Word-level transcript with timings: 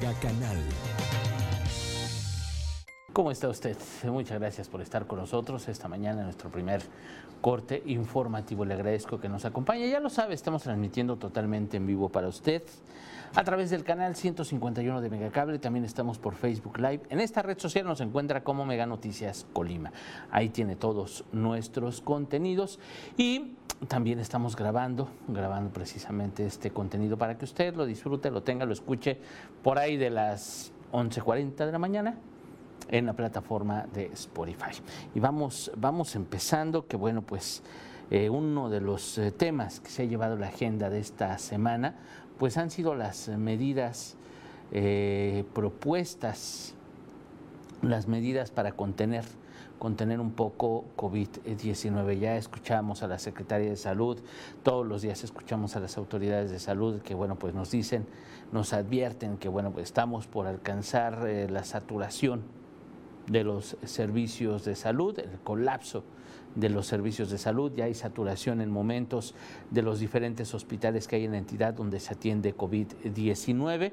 Mega 0.00 0.12
Canal. 0.20 0.56
¿Cómo 3.12 3.32
está 3.32 3.48
usted? 3.48 3.76
Muchas 4.04 4.38
gracias 4.38 4.68
por 4.68 4.80
estar 4.80 5.06
con 5.06 5.18
nosotros 5.18 5.66
esta 5.68 5.88
mañana 5.88 6.20
en 6.20 6.26
nuestro 6.26 6.50
primer 6.50 6.82
corte 7.40 7.82
informativo. 7.86 8.64
Le 8.64 8.74
agradezco 8.74 9.18
que 9.18 9.28
nos 9.28 9.44
acompañe. 9.44 9.88
Ya 9.88 9.98
lo 9.98 10.08
sabe, 10.08 10.34
estamos 10.34 10.62
transmitiendo 10.62 11.16
totalmente 11.16 11.78
en 11.78 11.86
vivo 11.86 12.10
para 12.10 12.28
usted 12.28 12.62
a 13.34 13.42
través 13.42 13.70
del 13.70 13.82
canal 13.82 14.14
151 14.14 15.00
de 15.00 15.10
Megacable. 15.10 15.58
También 15.58 15.84
estamos 15.84 16.18
por 16.18 16.34
Facebook 16.34 16.78
Live. 16.78 17.02
En 17.08 17.18
esta 17.18 17.42
red 17.42 17.58
social 17.58 17.84
nos 17.84 18.00
encuentra 18.00 18.44
como 18.44 18.64
Mega 18.64 18.86
Noticias 18.86 19.46
Colima. 19.52 19.90
Ahí 20.30 20.50
tiene 20.50 20.76
todos 20.76 21.24
nuestros 21.32 22.00
contenidos 22.02 22.78
y 23.16 23.56
también 23.86 24.18
estamos 24.18 24.56
grabando, 24.56 25.08
grabando 25.28 25.70
precisamente 25.70 26.44
este 26.44 26.70
contenido 26.70 27.16
para 27.16 27.38
que 27.38 27.44
usted 27.44 27.74
lo 27.76 27.86
disfrute, 27.86 28.30
lo 28.30 28.42
tenga, 28.42 28.64
lo 28.64 28.72
escuche 28.72 29.18
por 29.62 29.78
ahí 29.78 29.96
de 29.96 30.10
las 30.10 30.72
11.40 30.92 31.54
de 31.54 31.72
la 31.72 31.78
mañana 31.78 32.16
en 32.88 33.06
la 33.06 33.12
plataforma 33.12 33.86
de 33.92 34.06
Spotify. 34.06 34.72
Y 35.14 35.20
vamos, 35.20 35.70
vamos 35.76 36.16
empezando, 36.16 36.86
que 36.86 36.96
bueno, 36.96 37.22
pues 37.22 37.62
eh, 38.10 38.30
uno 38.30 38.70
de 38.70 38.80
los 38.80 39.18
eh, 39.18 39.30
temas 39.30 39.80
que 39.80 39.90
se 39.90 40.02
ha 40.02 40.06
llevado 40.06 40.36
la 40.36 40.48
agenda 40.48 40.90
de 40.90 40.98
esta 40.98 41.38
semana, 41.38 41.94
pues 42.38 42.56
han 42.56 42.70
sido 42.70 42.94
las 42.94 43.28
medidas 43.28 44.16
eh, 44.72 45.44
propuestas, 45.54 46.74
las 47.82 48.08
medidas 48.08 48.50
para 48.50 48.72
contener 48.72 49.24
contener 49.78 50.20
un 50.20 50.32
poco 50.32 50.84
COVID-19. 50.96 52.18
Ya 52.18 52.36
escuchamos 52.36 53.02
a 53.02 53.08
la 53.08 53.18
Secretaria 53.18 53.70
de 53.70 53.76
Salud, 53.76 54.18
todos 54.62 54.86
los 54.86 55.02
días 55.02 55.24
escuchamos 55.24 55.76
a 55.76 55.80
las 55.80 55.96
autoridades 55.96 56.50
de 56.50 56.58
salud 56.58 57.00
que, 57.02 57.14
bueno, 57.14 57.36
pues 57.36 57.54
nos 57.54 57.70
dicen, 57.70 58.06
nos 58.52 58.72
advierten 58.72 59.38
que, 59.38 59.48
bueno, 59.48 59.72
pues 59.72 59.84
estamos 59.84 60.26
por 60.26 60.46
alcanzar 60.46 61.28
la 61.50 61.64
saturación 61.64 62.42
de 63.26 63.44
los 63.44 63.76
servicios 63.84 64.64
de 64.64 64.74
salud, 64.74 65.18
el 65.18 65.38
colapso 65.44 66.02
de 66.54 66.70
los 66.70 66.86
servicios 66.86 67.30
de 67.30 67.38
salud, 67.38 67.72
ya 67.76 67.84
hay 67.84 67.94
saturación 67.94 68.60
en 68.60 68.70
momentos 68.70 69.34
de 69.70 69.82
los 69.82 70.00
diferentes 70.00 70.54
hospitales 70.54 71.06
que 71.06 71.16
hay 71.16 71.24
en 71.24 71.32
la 71.32 71.38
entidad 71.38 71.74
donde 71.74 72.00
se 72.00 72.14
atiende 72.14 72.56
COVID-19 72.56 73.92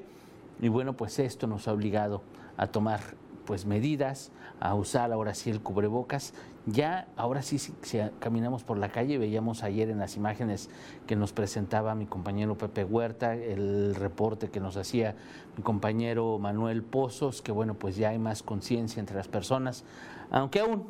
y 0.60 0.68
bueno, 0.68 0.96
pues 0.96 1.18
esto 1.18 1.46
nos 1.46 1.68
ha 1.68 1.72
obligado 1.72 2.22
a 2.56 2.66
tomar 2.66 3.00
pues 3.46 3.64
medidas, 3.64 4.32
a 4.60 4.74
usar 4.74 5.12
ahora 5.12 5.34
sí 5.34 5.50
el 5.50 5.62
cubrebocas. 5.62 6.34
Ya, 6.66 7.08
ahora 7.16 7.42
sí, 7.42 7.58
si, 7.58 7.72
caminamos 8.18 8.64
por 8.64 8.76
la 8.76 8.90
calle, 8.90 9.16
veíamos 9.16 9.62
ayer 9.62 9.88
en 9.88 9.98
las 9.98 10.16
imágenes 10.16 10.68
que 11.06 11.16
nos 11.16 11.32
presentaba 11.32 11.94
mi 11.94 12.06
compañero 12.06 12.58
Pepe 12.58 12.84
Huerta, 12.84 13.34
el 13.34 13.94
reporte 13.94 14.50
que 14.50 14.60
nos 14.60 14.76
hacía 14.76 15.14
mi 15.56 15.62
compañero 15.62 16.38
Manuel 16.38 16.82
Pozos, 16.82 17.40
que 17.40 17.52
bueno, 17.52 17.74
pues 17.74 17.96
ya 17.96 18.10
hay 18.10 18.18
más 18.18 18.42
conciencia 18.42 19.00
entre 19.00 19.16
las 19.16 19.28
personas, 19.28 19.84
aunque 20.30 20.60
aún 20.60 20.84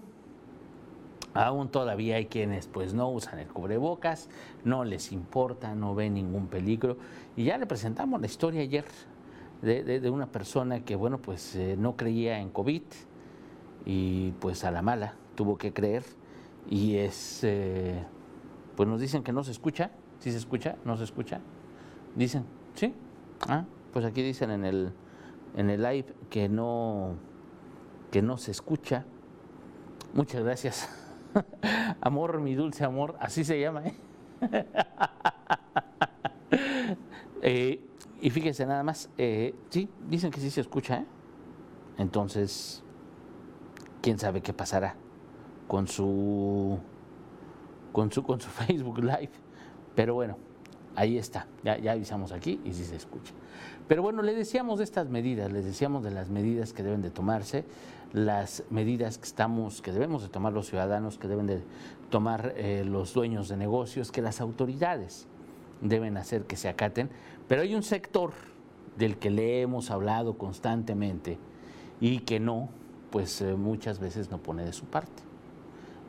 Aún 1.37 1.69
todavía 1.69 2.17
hay 2.17 2.27
quienes 2.27 2.67
pues 2.67 2.95
no 2.95 3.11
usan 3.11 3.39
el 3.39 3.49
cubrebocas, 3.49 4.31
no 4.65 4.85
les 4.85 5.13
importa, 5.13 5.75
no 5.75 5.95
ven 5.95 6.15
ningún 6.15 6.47
peligro. 6.47 6.97
Y 7.37 7.45
ya 7.45 7.59
le 7.59 7.67
presentamos 7.67 8.21
la 8.21 8.27
historia 8.27 8.63
ayer 8.63 8.87
de, 9.63 10.11
una 10.11 10.27
persona 10.27 10.81
que, 10.81 10.97
bueno, 10.97 11.19
pues 11.19 11.57
eh, 11.57 11.77
no 11.79 11.97
creía 11.97 12.39
en 12.41 12.51
COVID 12.51 12.83
y 13.85 14.33
pues 14.33 14.65
a 14.65 14.71
la 14.71 14.83
mala 14.83 15.15
tuvo 15.35 15.57
que 15.57 15.73
creer 15.73 16.05
y 16.69 16.97
es, 16.97 17.43
eh, 17.45 18.05
pues 18.77 18.89
nos 18.89 19.01
dicen 19.01 19.23
que 19.23 19.33
no 19.33 19.45
se 19.45 19.53
escucha, 19.53 19.91
¿sí 20.19 20.31
se 20.31 20.39
escucha? 20.39 20.77
¿No 20.85 20.97
se 20.97 21.05
escucha? 21.05 21.41
Dicen, 22.15 22.45
¿sí? 22.75 22.95
Ah, 23.49 23.65
pues 23.93 24.05
aquí 24.05 24.23
dicen 24.23 24.51
en 24.51 24.65
el, 24.65 24.93
en 25.57 25.71
el 25.71 25.83
live 25.83 26.07
que 26.31 26.49
no, 26.49 27.15
que 28.11 28.23
no 28.23 28.37
se 28.37 28.51
escucha. 28.51 29.05
Muchas 30.15 30.43
gracias. 30.43 30.89
amor, 32.01 32.41
mi 32.41 32.55
dulce 32.55 32.85
amor, 32.85 33.17
así 33.21 33.45
se 33.45 33.61
llama, 33.61 33.83
¿eh? 33.87 33.97
eh 37.43 37.86
y 38.21 38.31
fíjese 38.31 38.67
nada 38.67 38.83
más, 38.83 39.11
eh, 39.19 39.55
sí, 39.69 39.89
dicen 40.09 40.31
que 40.31 40.41
sí 40.41 40.51
se 40.51 40.61
escucha, 40.61 40.99
¿eh? 40.99 41.07
Entonces, 41.99 42.83
quién 44.03 44.19
sabe 44.19 44.43
qué 44.43 44.53
pasará 44.53 44.97
con 45.69 45.87
su, 45.87 46.79
con 47.93 48.11
su, 48.11 48.23
con 48.23 48.41
su 48.41 48.49
Facebook 48.51 48.99
Live. 48.99 49.31
Pero 49.95 50.15
bueno, 50.15 50.37
ahí 50.95 51.19
está, 51.19 51.47
ya, 51.65 51.79
ya 51.79 51.93
avisamos 51.93 52.33
aquí 52.33 52.61
y 52.65 52.73
sí 52.73 52.85
se 52.85 52.97
escucha. 52.97 53.33
Pero 53.89 54.03
bueno, 54.03 54.23
le 54.23 54.35
decíamos 54.35 54.79
de 54.79 54.85
estas 54.85 55.09
medidas, 55.09 55.53
les 55.53 55.65
decíamos 55.65 56.03
de 56.03 56.11
las 56.11 56.29
medidas 56.29 56.73
que 56.73 56.83
deben 56.83 57.03
de 57.03 57.11
tomarse, 57.11 57.65
las 58.13 58.65
medidas 58.71 59.19
que 59.19 59.25
estamos, 59.25 59.83
que 59.83 59.93
debemos 59.93 60.23
de 60.23 60.29
tomar 60.29 60.53
los 60.53 60.67
ciudadanos, 60.67 61.19
que 61.19 61.29
deben 61.29 61.47
de 61.47 61.63
tomar 62.11 62.55
eh, 62.57 62.85
los 62.85 63.15
dueños 63.15 63.49
de 63.49 63.57
negocios, 63.57 64.11
que 64.11 64.23
las 64.23 64.41
autoridades 64.41 65.29
deben 65.81 66.17
hacer 66.17 66.45
que 66.45 66.57
se 66.57 66.69
acaten, 66.69 67.11
pero 67.49 67.63
hay 67.63 67.75
un 67.75 67.83
sector 67.83 68.33
del 68.97 69.19
que 69.19 69.31
le 69.31 69.61
hemos 69.61 69.91
hablado 69.91 70.39
constantemente 70.39 71.39
y 72.01 72.21
que 72.21 72.41
no, 72.41 72.69
pues 73.11 73.41
eh, 73.41 73.55
muchas 73.55 73.99
veces 73.99 74.31
no 74.31 74.39
pone 74.39 74.65
de 74.65 74.73
su 74.73 74.85
parte. 74.87 75.23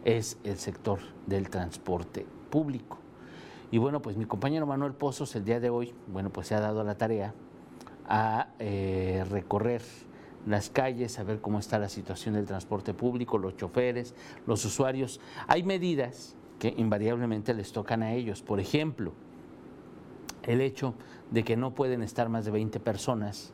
Es 0.05 0.37
el 0.43 0.57
sector 0.57 0.99
del 1.25 1.49
transporte 1.49 2.25
público. 2.49 2.97
Y 3.71 3.77
bueno, 3.77 4.01
pues 4.01 4.15
mi 4.15 4.25
compañero 4.25 4.65
Manuel 4.65 4.93
Pozos 4.93 5.35
el 5.35 5.43
día 5.43 5.59
de 5.59 5.69
hoy, 5.69 5.93
bueno, 6.07 6.29
pues 6.29 6.47
se 6.47 6.55
ha 6.55 6.61
dado 6.61 6.83
la 6.83 6.95
tarea 6.95 7.33
a 8.07 8.47
eh, 8.59 9.25
recorrer 9.29 9.81
las 10.45 10.69
calles, 10.69 11.19
a 11.19 11.23
ver 11.23 11.41
cómo 11.41 11.59
está 11.59 11.77
la 11.77 11.89
situación 11.89 12.35
del 12.35 12.45
transporte 12.45 12.93
público, 12.93 13.37
los 13.37 13.57
choferes, 13.57 14.15
los 14.45 14.63
usuarios. 14.63 15.19
Hay 15.47 15.63
medidas 15.63 16.37
que 16.59 16.73
invariablemente 16.77 17.53
les 17.53 17.73
tocan 17.73 18.01
a 18.01 18.13
ellos. 18.13 18.41
Por 18.41 18.61
ejemplo, 18.61 19.11
el 20.47 20.61
hecho 20.61 20.95
de 21.29 21.43
que 21.43 21.55
no 21.55 21.75
pueden 21.75 22.01
estar 22.01 22.29
más 22.29 22.45
de 22.45 22.51
20 22.51 22.79
personas 22.79 23.53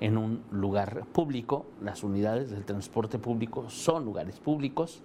en 0.00 0.16
un 0.16 0.42
lugar 0.50 1.04
público, 1.12 1.66
las 1.82 2.02
unidades 2.04 2.50
del 2.50 2.64
transporte 2.64 3.18
público 3.18 3.68
son 3.68 4.04
lugares 4.04 4.38
públicos, 4.38 5.02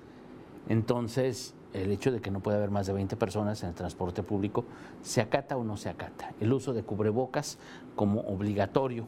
entonces 0.69 1.55
el 1.73 1.91
hecho 1.91 2.11
de 2.11 2.21
que 2.21 2.29
no 2.29 2.39
pueda 2.39 2.57
haber 2.57 2.69
más 2.69 2.85
de 2.85 2.93
20 2.93 3.17
personas 3.17 3.63
en 3.63 3.69
el 3.69 3.75
transporte 3.75 4.21
público, 4.21 4.63
¿se 5.01 5.21
acata 5.21 5.57
o 5.57 5.63
no 5.63 5.75
se 5.75 5.89
acata? 5.89 6.33
El 6.39 6.53
uso 6.53 6.73
de 6.73 6.83
cubrebocas 6.83 7.57
como 7.95 8.21
obligatorio, 8.21 9.07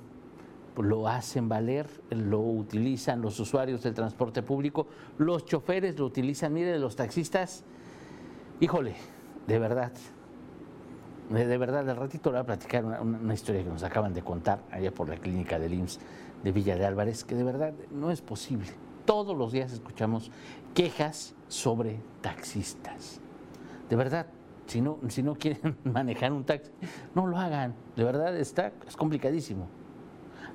lo 0.75 1.07
hacen 1.07 1.47
valer, 1.47 1.87
lo 2.09 2.39
utilizan 2.41 3.21
los 3.21 3.39
usuarios 3.39 3.83
del 3.83 3.93
transporte 3.93 4.41
público, 4.41 4.87
los 5.17 5.45
choferes 5.45 5.97
lo 5.97 6.05
utilizan, 6.05 6.53
mire, 6.53 6.77
los 6.79 6.95
taxistas, 6.95 7.63
híjole, 8.59 8.95
de 9.47 9.59
verdad, 9.59 9.93
de, 11.29 11.57
verdad, 11.57 11.89
al 11.89 11.97
ratito 11.97 12.29
le 12.31 12.37
voy 12.37 12.43
a 12.43 12.45
platicar 12.45 12.85
una, 12.85 13.33
historia 13.33 13.63
que 13.63 13.69
nos 13.69 13.83
acaban 13.83 14.13
de 14.13 14.21
contar 14.21 14.59
allá 14.71 14.91
por 14.91 15.09
la 15.09 15.17
clínica 15.17 15.57
del 15.57 15.73
IMSS 15.73 15.99
de 16.43 16.51
Villa 16.51 16.75
de 16.75 16.85
Álvarez, 16.85 17.23
que 17.23 17.35
de 17.35 17.43
verdad 17.43 17.73
no 17.91 18.11
es 18.11 18.21
posible. 18.21 18.67
Todos 19.05 19.35
los 19.35 19.51
días 19.51 19.71
escuchamos 19.71 20.31
quejas 20.73 21.35
sobre 21.47 21.99
taxistas. 22.21 23.19
De 23.89 23.95
verdad, 23.95 24.27
si 24.67 24.81
no, 24.81 24.99
si 25.07 25.23
no 25.23 25.35
quieren 25.35 25.77
manejar 25.83 26.31
un 26.31 26.43
taxi, 26.43 26.71
no 27.13 27.25
lo 27.25 27.37
hagan. 27.37 27.73
De 27.95 28.03
verdad, 28.03 28.35
está, 28.37 28.71
es 28.87 28.95
complicadísimo. 28.95 29.67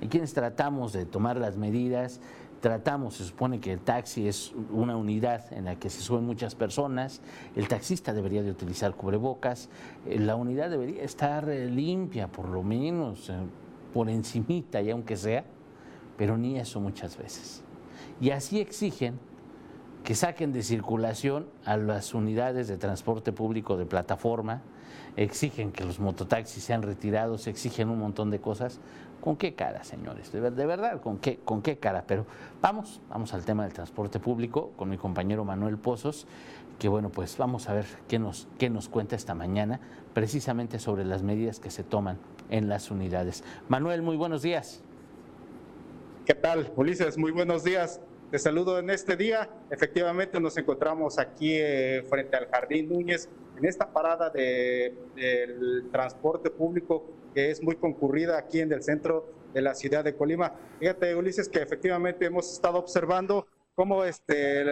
Hay 0.00 0.08
quienes 0.08 0.32
tratamos 0.32 0.92
de 0.92 1.04
tomar 1.04 1.36
las 1.36 1.56
medidas, 1.56 2.20
tratamos, 2.60 3.14
se 3.14 3.24
supone 3.24 3.58
que 3.58 3.72
el 3.72 3.80
taxi 3.80 4.28
es 4.28 4.52
una 4.70 4.96
unidad 4.96 5.52
en 5.52 5.64
la 5.64 5.76
que 5.76 5.90
se 5.90 6.00
suben 6.00 6.24
muchas 6.24 6.54
personas, 6.54 7.20
el 7.56 7.68
taxista 7.68 8.12
debería 8.12 8.42
de 8.42 8.50
utilizar 8.50 8.94
cubrebocas, 8.94 9.68
eh, 10.06 10.18
la 10.18 10.36
unidad 10.36 10.70
debería 10.70 11.02
estar 11.02 11.48
eh, 11.48 11.68
limpia 11.68 12.28
por 12.28 12.48
lo 12.48 12.62
menos, 12.62 13.30
eh, 13.30 13.34
por 13.92 14.08
encimita 14.08 14.80
y 14.80 14.90
aunque 14.90 15.16
sea, 15.16 15.44
pero 16.16 16.36
ni 16.36 16.58
eso 16.58 16.80
muchas 16.80 17.16
veces. 17.16 17.64
Y 18.20 18.30
así 18.30 18.60
exigen 18.60 19.18
que 20.04 20.14
saquen 20.14 20.52
de 20.52 20.62
circulación 20.62 21.46
a 21.64 21.76
las 21.76 22.14
unidades 22.14 22.68
de 22.68 22.76
transporte 22.76 23.32
público 23.32 23.76
de 23.76 23.86
plataforma, 23.86 24.62
exigen 25.16 25.72
que 25.72 25.84
los 25.84 25.98
mototaxis 25.98 26.62
sean 26.62 26.82
retirados, 26.82 27.46
exigen 27.46 27.88
un 27.88 27.98
montón 27.98 28.30
de 28.30 28.40
cosas, 28.40 28.80
¿Con 29.20 29.36
qué 29.36 29.54
cara, 29.54 29.84
señores? 29.84 30.32
De, 30.32 30.40
verdad, 30.40 31.00
¿con 31.02 31.18
qué, 31.18 31.38
¿con 31.44 31.60
qué 31.60 31.78
cara? 31.78 32.04
Pero 32.06 32.24
vamos, 32.62 33.00
vamos 33.10 33.34
al 33.34 33.44
tema 33.44 33.64
del 33.64 33.72
transporte 33.72 34.18
público 34.18 34.72
con 34.76 34.88
mi 34.88 34.96
compañero 34.96 35.44
Manuel 35.44 35.76
Pozos, 35.76 36.26
que 36.78 36.88
bueno, 36.88 37.10
pues 37.10 37.36
vamos 37.36 37.68
a 37.68 37.74
ver 37.74 37.84
qué 38.08 38.18
nos, 38.18 38.48
qué 38.58 38.70
nos 38.70 38.88
cuenta 38.88 39.16
esta 39.16 39.34
mañana 39.34 39.80
precisamente 40.14 40.78
sobre 40.78 41.04
las 41.04 41.22
medidas 41.22 41.60
que 41.60 41.70
se 41.70 41.82
toman 41.82 42.18
en 42.48 42.68
las 42.68 42.90
unidades. 42.90 43.44
Manuel, 43.68 44.00
muy 44.00 44.16
buenos 44.16 44.40
días. 44.40 44.82
¿Qué 46.24 46.34
tal, 46.34 46.72
Ulises? 46.76 47.18
Muy 47.18 47.32
buenos 47.32 47.62
días. 47.62 48.00
Te 48.30 48.38
saludo 48.38 48.78
en 48.78 48.88
este 48.88 49.16
día. 49.16 49.50
Efectivamente 49.70 50.40
nos 50.40 50.56
encontramos 50.56 51.18
aquí 51.18 51.52
eh, 51.52 52.04
frente 52.08 52.36
al 52.36 52.46
Jardín 52.46 52.88
Núñez, 52.88 53.28
en 53.58 53.66
esta 53.66 53.92
parada 53.92 54.30
del 54.30 55.88
transporte 55.90 56.48
público 56.48 57.04
que 57.34 57.50
es 57.50 57.62
muy 57.62 57.76
concurrida 57.76 58.38
aquí 58.38 58.60
en 58.60 58.72
el 58.72 58.82
centro 58.82 59.32
de 59.52 59.62
la 59.62 59.74
ciudad 59.74 60.04
de 60.04 60.16
Colima. 60.16 60.52
Fíjate, 60.78 61.14
Ulises, 61.14 61.48
que 61.48 61.60
efectivamente 61.60 62.26
hemos 62.26 62.52
estado 62.52 62.78
observando 62.78 63.46
cómo 63.74 64.04
este, 64.04 64.62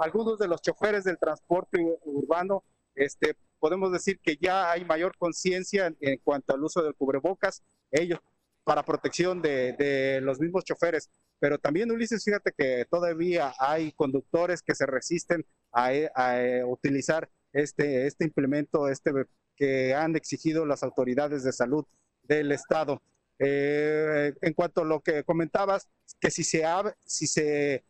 algunos 0.00 0.38
de 0.38 0.48
los 0.48 0.62
choferes 0.62 1.04
del 1.04 1.18
transporte 1.18 1.78
urbano, 2.04 2.64
este, 2.94 3.36
podemos 3.58 3.92
decir 3.92 4.20
que 4.20 4.36
ya 4.40 4.70
hay 4.70 4.84
mayor 4.84 5.16
conciencia 5.18 5.92
en, 6.00 6.18
cuanto 6.22 6.54
al 6.54 6.62
uso 6.62 6.82
del 6.82 6.94
cubrebocas, 6.94 7.62
ellos 7.90 8.20
para 8.64 8.84
protección 8.84 9.42
de, 9.42 10.20
los 10.22 10.40
mismos 10.40 10.64
choferes. 10.64 11.10
Pero 11.38 11.58
también, 11.58 11.90
Ulises, 11.90 12.24
fíjate 12.24 12.52
que 12.56 12.86
todavía 12.90 13.52
hay 13.58 13.92
conductores 13.92 14.62
que 14.62 14.74
se 14.74 14.86
resisten 14.86 15.44
a, 15.70 15.90
a 16.14 16.64
utilizar 16.66 17.28
este, 17.52 18.06
este 18.06 18.24
implemento 18.24 18.88
este, 18.88 19.12
que 19.56 19.94
han 19.94 20.16
exigido 20.16 20.66
las 20.66 20.82
autoridades 20.82 21.42
de 21.42 21.52
salud 21.52 21.84
del 22.22 22.52
Estado. 22.52 23.02
Eh, 23.38 24.32
en 24.40 24.52
cuanto 24.54 24.82
a 24.82 24.84
lo 24.84 25.00
que 25.00 25.24
comentabas, 25.24 25.88
que 26.20 26.30
si 26.30 26.44
se, 26.44 26.64
si 27.04 27.26
se 27.26 27.84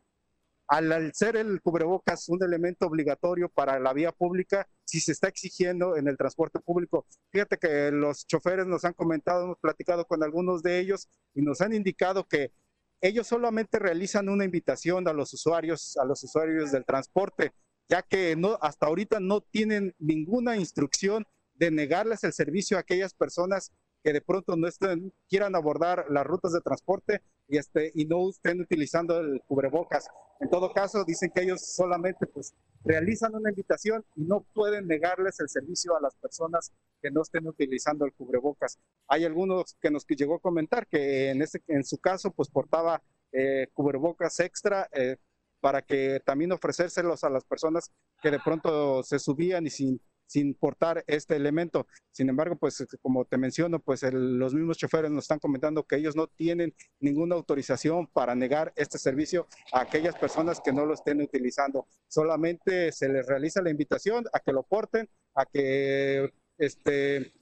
al 0.69 1.13
ser 1.15 1.37
el 1.37 1.61
cubrebocas 1.61 2.29
un 2.29 2.43
elemento 2.43 2.87
obligatorio 2.87 3.49
para 3.49 3.79
la 3.79 3.93
vía 3.93 4.11
pública, 4.11 4.69
si 4.85 5.01
se 5.01 5.13
está 5.13 5.29
exigiendo 5.29 5.97
en 5.97 6.09
el 6.09 6.17
transporte 6.17 6.59
público. 6.61 7.07
Fíjate 7.31 7.57
que 7.57 7.91
los 7.93 8.27
choferes 8.27 8.67
nos 8.67 8.85
han 8.85 8.95
comentado, 8.95 9.45
hemos 9.45 9.59
platicado 9.59 10.05
con 10.07 10.23
algunos 10.23 10.63
de 10.63 10.81
ellos 10.81 11.09
y 11.35 11.43
nos 11.43 11.61
han 11.61 11.73
indicado 11.73 12.27
que 12.27 12.53
ellos 13.01 13.27
solamente 13.27 13.79
realizan 13.79 14.29
una 14.29 14.45
invitación 14.45 15.07
a 15.07 15.13
los 15.13 15.33
usuarios, 15.33 15.97
a 15.99 16.05
los 16.05 16.23
usuarios 16.25 16.73
del 16.73 16.85
transporte, 16.85 17.53
ya 17.89 18.03
que 18.03 18.35
no, 18.35 18.59
hasta 18.61 18.87
ahorita 18.87 19.21
no 19.21 19.43
tienen 19.43 19.95
ninguna 19.99 20.57
instrucción 20.57 21.27
de 21.57 21.71
negarles 21.71 22.25
el 22.25 22.33
servicio 22.33 22.77
a 22.77 22.81
aquellas 22.81 23.15
personas 23.15 23.73
que 24.03 24.13
de 24.13 24.21
pronto 24.21 24.57
no 24.57 24.69
estén, 24.69 25.13
quieran 25.29 25.57
abordar 25.57 26.07
las 26.11 26.25
rutas 26.25 26.53
de 26.53 26.61
transporte 26.61 27.23
y, 27.49 27.59
este, 27.59 27.91
y 27.95 28.05
no 28.05 28.31
estén 28.31 28.61
utilizando 28.61 29.19
el 29.19 29.43
cubrebocas. 29.49 30.09
En 30.39 30.49
todo 30.49 30.73
caso, 30.73 31.05
dicen 31.05 31.33
que 31.35 31.43
ellos 31.43 31.75
solamente 31.75 32.27
pues, 32.27 32.55
realizan 32.85 33.35
una 33.35 33.51
invitación 33.51 34.05
y 34.15 34.23
no 34.23 34.47
pueden 34.55 34.87
negarles 34.87 35.41
el 35.41 35.49
servicio 35.49 35.97
a 35.97 36.01
las 36.01 36.15
personas 36.15 36.73
que 37.03 37.11
no 37.11 37.23
estén 37.23 37.49
utilizando 37.49 38.05
el 38.05 38.13
cubrebocas. 38.13 38.79
Hay 39.09 39.25
algunos 39.25 39.77
que 39.81 39.91
nos 39.91 40.07
llegó 40.07 40.37
a 40.37 40.41
comentar 40.41 40.87
que 40.87 41.31
en, 41.31 41.43
ese, 41.43 41.63
en 41.67 41.83
su 41.83 41.99
caso 41.99 42.31
pues 42.31 42.49
portaba 42.49 43.03
eh, 43.33 43.69
cubrebocas 43.73 44.39
extra 44.41 44.89
eh, 44.93 45.17
para 45.61 45.83
que 45.83 46.21
también 46.25 46.53
ofrecérselos 46.53 47.25
a 47.25 47.31
las 47.31 47.45
personas 47.45 47.91
que 48.23 48.31
de 48.31 48.39
pronto 48.39 49.03
se 49.03 49.19
subían 49.19 49.67
y 49.67 49.71
sin 49.71 50.01
sin 50.27 50.55
portar 50.55 51.05
este 51.07 51.37
elemento. 51.37 51.87
Sin 52.11 52.29
embargo, 52.29 52.57
pues 52.57 52.87
como 53.01 53.25
te 53.25 53.39
menciono, 53.39 53.79
pues 53.79 54.03
los 54.13 54.55
mismos 54.55 54.77
choferes 54.77 55.11
nos 55.11 55.25
están 55.25 55.39
comentando 55.39 55.85
que 55.85 55.97
ellos 55.97 56.17
no 56.17 56.27
tienen 56.27 56.75
ninguna 57.01 57.35
autorización 57.35 58.07
para 58.09 58.35
negar 58.35 58.73
este 58.77 58.99
servicio 58.99 59.47
a 59.73 59.81
aquellas 59.81 60.17
personas 60.17 60.61
que 60.61 60.73
no 60.73 60.85
lo 60.85 60.95
estén 60.95 61.21
utilizando. 61.21 61.87
Solamente 62.09 62.93
se 62.93 63.09
les 63.09 63.27
realiza 63.27 63.63
la 63.63 63.71
invitación 63.71 64.25
a 64.33 64.41
que 64.41 64.53
lo 64.53 64.63
porten, 64.63 65.09
a 65.35 65.47
que 65.47 66.33
este, 66.59 67.33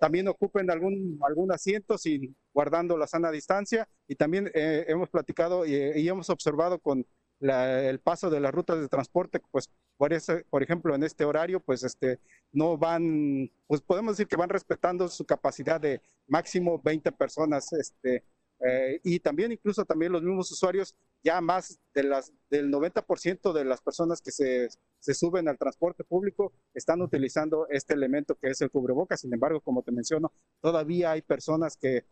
también 0.00 0.28
ocupen 0.28 0.70
algún, 0.70 1.18
algún 1.22 1.52
asiento 1.52 1.98
sin 1.98 2.34
guardando 2.52 2.96
la 2.96 3.06
sana 3.06 3.30
distancia 3.30 3.88
y 4.08 4.16
también 4.16 4.50
eh, 4.54 4.84
hemos 4.88 5.08
platicado 5.10 5.66
y 5.66 6.08
hemos 6.08 6.30
observado 6.30 6.78
con 6.80 7.06
el 7.40 8.00
paso 8.00 8.30
de 8.30 8.40
las 8.40 8.52
rutas 8.52 8.80
de 8.80 8.88
transporte, 8.88 9.40
pues 9.50 9.70
por, 9.96 10.10
por 10.50 10.62
ejemplo, 10.62 10.94
en 10.94 11.02
este 11.02 11.24
horario, 11.24 11.60
pues 11.60 11.82
este, 11.82 12.20
no 12.52 12.76
van, 12.76 13.50
pues 13.66 13.80
podemos 13.80 14.16
decir 14.16 14.28
que 14.28 14.36
van 14.36 14.48
respetando 14.48 15.08
su 15.08 15.24
capacidad 15.24 15.80
de 15.80 16.00
máximo 16.26 16.80
20 16.82 17.12
personas, 17.12 17.72
este, 17.72 18.24
eh, 18.60 19.00
y 19.04 19.20
también 19.20 19.52
incluso 19.52 19.84
también 19.84 20.12
los 20.12 20.22
mismos 20.22 20.50
usuarios, 20.52 20.94
ya 21.22 21.40
más 21.40 21.78
de 21.94 22.02
las, 22.02 22.32
del 22.50 22.70
90% 22.70 23.52
de 23.52 23.64
las 23.64 23.80
personas 23.80 24.20
que 24.20 24.30
se, 24.30 24.68
se, 24.98 25.14
suben 25.14 25.48
al 25.48 25.58
transporte 25.58 26.04
público 26.04 26.52
están 26.74 27.02
utilizando 27.02 27.66
este 27.68 27.94
elemento 27.94 28.36
que 28.36 28.48
es 28.48 28.60
el 28.60 28.70
cubrebocas. 28.70 29.20
Sin 29.20 29.32
embargo, 29.32 29.60
como 29.60 29.82
te 29.82 29.92
menciono, 29.92 30.32
todavía 30.60 31.12
hay 31.12 31.22
personas 31.22 31.76
que, 31.76 32.04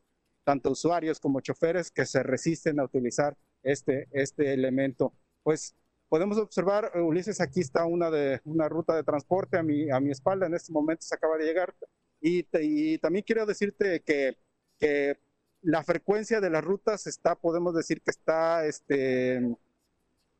tanto 0.48 0.70
usuarios 0.70 1.20
como 1.20 1.40
choferes, 1.42 1.90
que 1.90 2.06
se 2.06 2.22
resisten 2.22 2.80
a 2.80 2.84
utilizar 2.84 3.36
este, 3.72 4.08
este 4.12 4.54
elemento. 4.54 5.12
Pues 5.42 5.74
podemos 6.08 6.38
observar, 6.38 6.90
eh, 6.94 7.00
Ulises, 7.00 7.40
aquí 7.40 7.60
está 7.60 7.84
una, 7.84 8.10
de, 8.10 8.40
una 8.44 8.68
ruta 8.68 8.96
de 8.96 9.04
transporte 9.04 9.58
a 9.58 9.62
mi, 9.62 9.90
a 9.90 10.00
mi 10.00 10.10
espalda, 10.10 10.46
en 10.46 10.54
este 10.54 10.72
momento 10.72 11.02
se 11.02 11.14
acaba 11.14 11.36
de 11.36 11.44
llegar. 11.44 11.74
Y, 12.20 12.46
y 12.52 12.98
también 12.98 13.24
quiero 13.26 13.46
decirte 13.46 14.00
que, 14.00 14.36
que, 14.78 15.18
la 15.60 15.82
frecuencia 15.82 16.40
de 16.40 16.50
las 16.50 16.62
rutas 16.62 17.08
está, 17.08 17.34
podemos 17.34 17.74
decir 17.74 18.00
que 18.00 18.12
está, 18.12 18.64
este, 18.64 19.56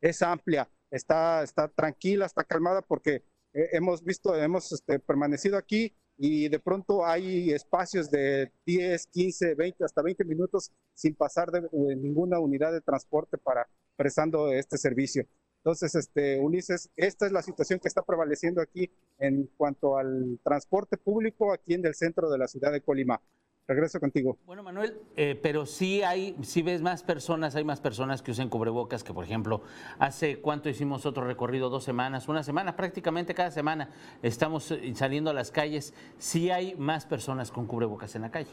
es 0.01 0.23
amplia, 0.23 0.71
está, 0.93 1.43
está 1.43 1.67
tranquila, 1.67 2.25
está 2.25 2.45
calmada, 2.45 2.83
porque 2.83 3.25
eh, 3.53 3.71
hemos 3.73 4.05
visto, 4.05 4.37
hemos 4.37 4.71
este, 4.71 5.01
permanecido 5.01 5.59
aquí 5.59 5.93
y 6.19 6.49
de 6.49 6.59
pronto 6.59 7.07
hay 7.07 7.53
espacios 7.53 8.11
de 8.11 8.51
10, 8.67 9.07
15, 9.07 9.55
20, 9.55 9.85
hasta 9.85 10.03
20 10.03 10.25
minutos 10.25 10.73
sin 10.93 11.15
pasar 11.15 11.51
de, 11.53 11.63
ninguna 11.97 12.41
unidad 12.41 12.73
de 12.73 12.81
transporte 12.81 13.39
para 13.39 13.69
prestando 13.97 14.53
este 14.53 14.77
servicio. 14.77 15.25
Entonces, 15.59 15.95
este, 15.95 16.41
Ulises, 16.41 16.91
esta 16.97 17.27
es 17.27 17.33
la 17.33 17.43
situación 17.43 17.79
que 17.79 17.89
está 17.89 18.03
prevaleciendo 18.03 18.61
aquí 18.61 18.91
en 19.19 19.49
cuanto 19.57 19.97
al 19.97 20.39
transporte 20.43 20.97
público 20.97 21.53
aquí 21.53 21.75
en 21.75 21.87
el 21.87 21.95
centro 21.95 22.29
de 22.31 22.39
la 22.39 22.49
ciudad 22.49 22.73
de 22.73 22.81
Colima. 22.81 23.21
Regreso 23.69 24.01
contigo. 24.01 24.39
Bueno, 24.47 24.63
Manuel, 24.63 24.99
eh, 25.15 25.39
pero 25.43 25.67
sí 25.67 26.03
hay, 26.03 26.35
si 26.41 26.63
ves 26.63 26.81
más 26.81 27.03
personas, 27.03 27.55
hay 27.55 27.65
más 27.65 27.83
personas 27.83 28.23
que 28.23 28.31
usen 28.31 28.49
cubrebocas 28.49 29.05
que, 29.05 29.13
por 29.13 29.25
ejemplo, 29.25 29.61
hace 29.99 30.41
cuánto 30.41 30.71
hicimos 30.71 31.05
otro 31.05 31.27
recorrido, 31.27 31.69
dos 31.69 31.85
semanas, 31.85 32.29
una 32.29 32.43
semana, 32.43 32.77
prácticamente 32.77 33.35
cada 33.35 33.51
semana 33.51 33.91
estamos 34.23 34.71
eh, 34.71 34.95
saliendo 34.95 35.29
a 35.29 35.35
las 35.35 35.51
calles. 35.51 35.93
Sí 36.17 36.51
hay 36.51 36.77
más 36.77 37.05
personas 37.05 37.51
con 37.51 37.67
cubrebocas 37.67 38.15
en 38.17 38.23
la 38.23 38.31
calle. 38.31 38.51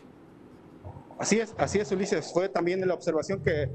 Así 1.17 1.39
es, 1.39 1.55
así 1.57 1.79
es, 1.79 1.89
Ulises. 1.93 2.33
Fue 2.33 2.49
también 2.49 2.85
la 2.85 2.93
observación 2.93 3.41
que, 3.41 3.69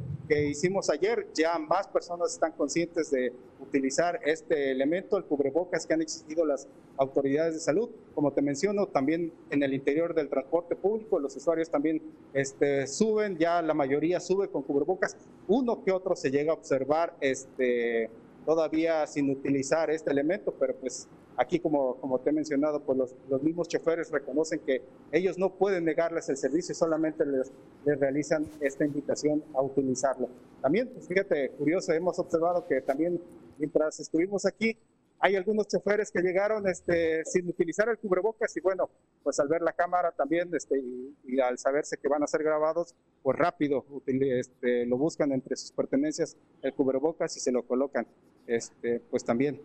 hicimos 0.51 0.91
ayer. 0.91 1.27
Ya 1.35 1.59
más 1.59 1.89
personas 1.89 2.35
están 2.35 2.53
conscientes 2.53 3.11
de 3.11 3.33
utilizar 3.61 4.21
este 4.25 4.71
elemento, 4.71 5.17
el 5.17 5.25
cubrebocas 5.25 5.87
que 5.87 5.95
han 5.95 6.03
exigido 6.03 6.45
las 6.45 6.69
autoridades 6.99 7.55
de 7.55 7.61
salud. 7.61 7.89
Como 8.15 8.33
te 8.33 8.43
menciono, 8.43 8.87
también 8.87 9.33
en 9.49 9.63
el 9.63 9.73
interior 9.73 10.15
del 10.15 10.29
transporte 10.29 10.77
público, 10.77 11.19
los 11.19 11.35
usuarios 11.35 11.71
también 11.71 12.03
este, 12.35 12.87
suben, 12.87 13.39
ya 13.39 13.63
la 13.63 13.73
mayoría 13.73 14.21
sube 14.21 14.49
con 14.49 14.63
cubrebocas. 14.63 15.17
Uno 15.49 15.83
que 15.83 15.93
otro 15.93 16.15
se 16.17 16.31
llega 16.31 16.53
a 16.53 16.55
observar 16.55 17.17
este, 17.21 18.11
todavía 18.45 19.07
sin 19.07 19.31
utilizar 19.31 19.91
este 19.91 20.11
elemento, 20.11 20.55
pero 20.61 20.77
pues 20.77 21.09
Aquí, 21.41 21.59
como, 21.59 21.95
como 21.97 22.19
te 22.19 22.29
he 22.29 22.33
mencionado, 22.35 22.83
pues 22.83 22.99
los, 22.99 23.15
los, 23.31 23.43
mismos 23.43 23.67
choferes 23.67 24.11
reconocen 24.11 24.61
que 24.61 24.83
ellos 25.11 25.39
no 25.39 25.55
pueden 25.55 25.87
negarles 25.87 26.29
el 26.29 26.37
servicio, 26.37 26.75
solamente 26.75 27.25
les, 27.25 27.51
les 27.87 27.99
realizan 27.99 28.47
esta 28.61 28.85
invitación 28.85 29.43
a 29.55 29.63
utilizarlo. 29.63 30.29
También, 30.61 30.89
pues 30.89 31.09
fíjate, 31.09 31.49
curioso, 31.53 31.95
hemos 31.95 32.19
observado 32.19 32.67
que 32.67 32.83
también 32.83 33.19
mientras 33.57 33.99
estuvimos 34.01 34.45
aquí, 34.45 34.77
hay 35.19 35.35
algunos 35.35 35.67
choferes 35.67 36.11
que 36.11 36.21
llegaron 36.21 36.69
este, 36.69 37.25
sin 37.25 37.49
utilizar 37.49 37.89
el 37.89 37.97
cubrebocas 37.97 38.55
y 38.59 38.61
bueno, 38.61 38.91
pues 39.23 39.41
al 39.41 39.49
ver 39.49 39.63
la 39.63 39.73
cámara 39.73 40.13
también 40.13 40.55
este, 40.55 40.79
y, 41.25 41.41
al 41.41 41.57
saberse 41.57 41.97
que 41.97 42.09
van 42.09 42.23
a 42.23 42.27
ser 42.27 42.43
grabados, 42.43 42.95
pues 43.23 43.39
rápido 43.39 43.87
este, 44.07 44.85
lo 44.85 44.99
buscan 44.99 45.33
entre 45.33 45.57
sus 45.57 45.73
pertenencias 45.73 46.37
el 46.61 46.75
cubrebocas 46.75 47.35
y 47.39 47.41
se 47.41 47.51
lo 47.51 47.63
colocan. 47.63 48.07
Este, 48.47 49.01
pues 49.11 49.25
también 49.25 49.59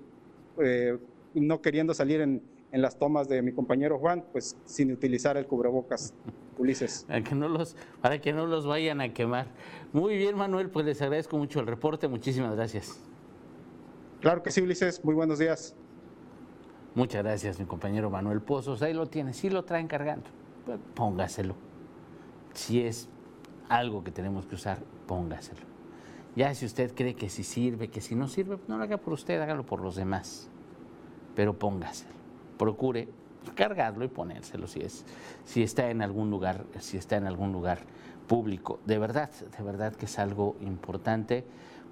eh, 0.64 0.98
no 1.42 1.62
queriendo 1.62 1.94
salir 1.94 2.22
en, 2.22 2.42
las 2.72 3.00
tomas 3.00 3.30
de 3.30 3.42
mi 3.42 3.54
compañero 3.54 3.98
Juan, 4.00 4.26
pues 4.34 4.58
sin 4.66 4.92
utilizar 4.92 5.38
el 5.38 5.46
cubrebocas. 5.48 6.14
Ulises. 6.58 7.06
Para 7.08 7.22
que, 7.22 7.36
no 7.36 7.50
los, 7.50 7.76
para 8.02 8.20
que 8.20 8.34
no 8.34 8.46
los 8.48 8.66
vayan 8.66 9.02
a 9.02 9.14
quemar. 9.14 9.48
Muy 9.94 10.18
bien, 10.18 10.38
Manuel, 10.38 10.70
pues 10.70 10.86
les 10.86 11.02
agradezco 11.02 11.38
mucho 11.38 11.60
el 11.60 11.68
reporte. 11.68 12.08
Muchísimas 12.08 12.56
gracias. 12.56 13.00
Claro 14.22 14.42
que 14.42 14.52
sí, 14.52 14.62
Ulises. 14.62 15.04
Muy 15.04 15.14
buenos 15.14 15.40
días. 15.40 15.76
Muchas 16.96 17.24
gracias, 17.24 17.60
mi 17.60 17.66
compañero 17.66 18.10
Manuel 18.10 18.42
Pozos. 18.42 18.82
Ahí 18.82 18.94
lo 18.94 19.08
tiene. 19.08 19.34
Si 19.34 19.50
lo 19.50 19.64
traen 19.64 19.88
cargando, 19.88 20.30
pues 20.66 20.80
póngaselo. 20.96 21.56
Si 22.54 22.82
es 22.82 23.10
algo 23.68 24.04
que 24.04 24.12
tenemos 24.12 24.46
que 24.46 24.56
usar, 24.56 24.80
póngaselo. 25.08 25.62
Ya 26.38 26.54
si 26.56 26.66
usted 26.66 26.94
cree 26.94 27.16
que 27.16 27.30
si 27.30 27.44
sirve, 27.44 27.90
que 27.90 28.00
si 28.00 28.16
no 28.16 28.30
sirve, 28.30 28.58
no 28.68 28.78
lo 28.78 28.84
haga 28.84 28.98
por 28.98 29.14
usted, 29.14 29.42
hágalo 29.42 29.66
por 29.66 29.82
los 29.82 29.96
demás 29.96 30.50
pero 31.36 31.58
póngaselo. 31.58 32.14
Procure 32.58 33.08
cargarlo 33.56 34.06
y 34.06 34.08
ponérselo 34.08 34.68
si, 34.68 34.82
es, 34.82 35.06
si 35.44 35.64
está 35.64 35.90
en 35.90 36.02
algún 36.02 36.30
lugar, 36.30 36.66
si 36.80 36.98
está 36.98 37.18
en 37.18 37.28
algún 37.28 37.52
lugar 37.52 37.80
público. 38.28 38.80
De 38.86 38.98
verdad, 38.98 39.30
de 39.30 39.64
verdad 39.64 39.94
que 39.94 40.06
es 40.06 40.18
algo 40.20 40.56
importante 40.62 41.46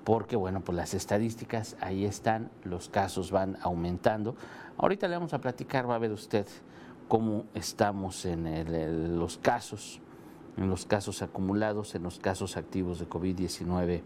porque, 0.04 0.36
bueno, 0.36 0.62
pues 0.62 0.76
las 0.76 0.94
estadísticas 0.94 1.78
ahí 1.80 2.06
están, 2.06 2.50
los 2.64 2.90
casos 2.90 3.32
van 3.32 3.58
aumentando. 3.62 4.36
Ahorita 4.78 5.08
le 5.08 5.16
vamos 5.16 5.34
a 5.34 5.40
platicar, 5.40 5.90
va 5.90 5.96
a 5.96 6.00
ver 6.00 6.12
usted 6.12 6.48
cómo 7.08 7.46
estamos 7.54 8.26
en 8.26 9.18
los 9.18 9.38
casos 9.38 10.02
en 10.58 10.70
los 10.70 10.86
casos 10.86 11.22
acumulados, 11.22 11.96
en 11.96 12.04
los 12.04 12.20
casos 12.20 12.58
activos 12.58 13.00
de 13.00 13.10
COVID-19 13.10 14.02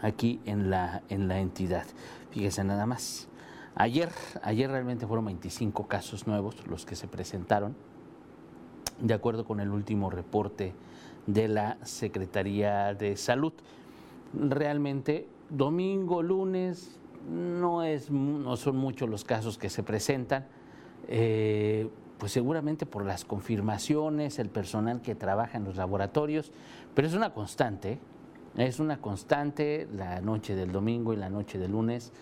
aquí 0.00 0.40
en 0.44 0.70
la, 0.70 1.02
en 1.08 1.28
la 1.28 1.40
entidad. 1.40 1.86
Fíjese 2.30 2.64
nada 2.64 2.86
más. 2.86 3.28
Ayer, 3.74 4.10
ayer 4.42 4.70
realmente 4.70 5.06
fueron 5.06 5.24
25 5.26 5.86
casos 5.88 6.26
nuevos 6.26 6.66
los 6.66 6.84
que 6.84 6.94
se 6.94 7.08
presentaron, 7.08 7.74
de 9.00 9.14
acuerdo 9.14 9.44
con 9.44 9.60
el 9.60 9.70
último 9.70 10.10
reporte 10.10 10.74
de 11.26 11.48
la 11.48 11.78
Secretaría 11.82 12.92
de 12.94 13.16
Salud. 13.16 13.52
Realmente, 14.34 15.26
domingo, 15.48 16.22
lunes, 16.22 16.98
no, 17.30 17.82
es, 17.82 18.10
no 18.10 18.56
son 18.56 18.76
muchos 18.76 19.08
los 19.08 19.24
casos 19.24 19.56
que 19.56 19.70
se 19.70 19.82
presentan. 19.82 20.46
Eh, 21.08 21.88
pues 22.18 22.30
seguramente 22.30 22.86
por 22.86 23.04
las 23.04 23.24
confirmaciones, 23.24 24.38
el 24.38 24.48
personal 24.48 25.02
que 25.02 25.16
trabaja 25.16 25.58
en 25.58 25.64
los 25.64 25.76
laboratorios, 25.76 26.52
pero 26.94 27.08
es 27.08 27.14
una 27.14 27.34
constante, 27.34 27.98
es 28.56 28.78
una 28.78 28.98
constante 28.98 29.88
la 29.92 30.20
noche 30.20 30.54
del 30.54 30.70
domingo 30.70 31.12
y 31.12 31.16
la 31.16 31.30
noche 31.30 31.58
del 31.58 31.72
lunes 31.72 32.12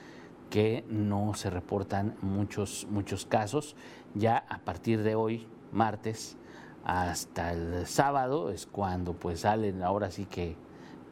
que 0.50 0.84
no 0.88 1.32
se 1.34 1.48
reportan 1.48 2.16
muchos, 2.20 2.86
muchos 2.90 3.24
casos. 3.24 3.76
Ya 4.14 4.44
a 4.48 4.58
partir 4.58 5.02
de 5.02 5.14
hoy, 5.14 5.46
martes, 5.72 6.36
hasta 6.84 7.52
el 7.52 7.86
sábado 7.86 8.50
es 8.50 8.66
cuando 8.66 9.12
pues 9.12 9.40
salen 9.40 9.82
ahora 9.82 10.10
sí 10.10 10.26
que, 10.26 10.56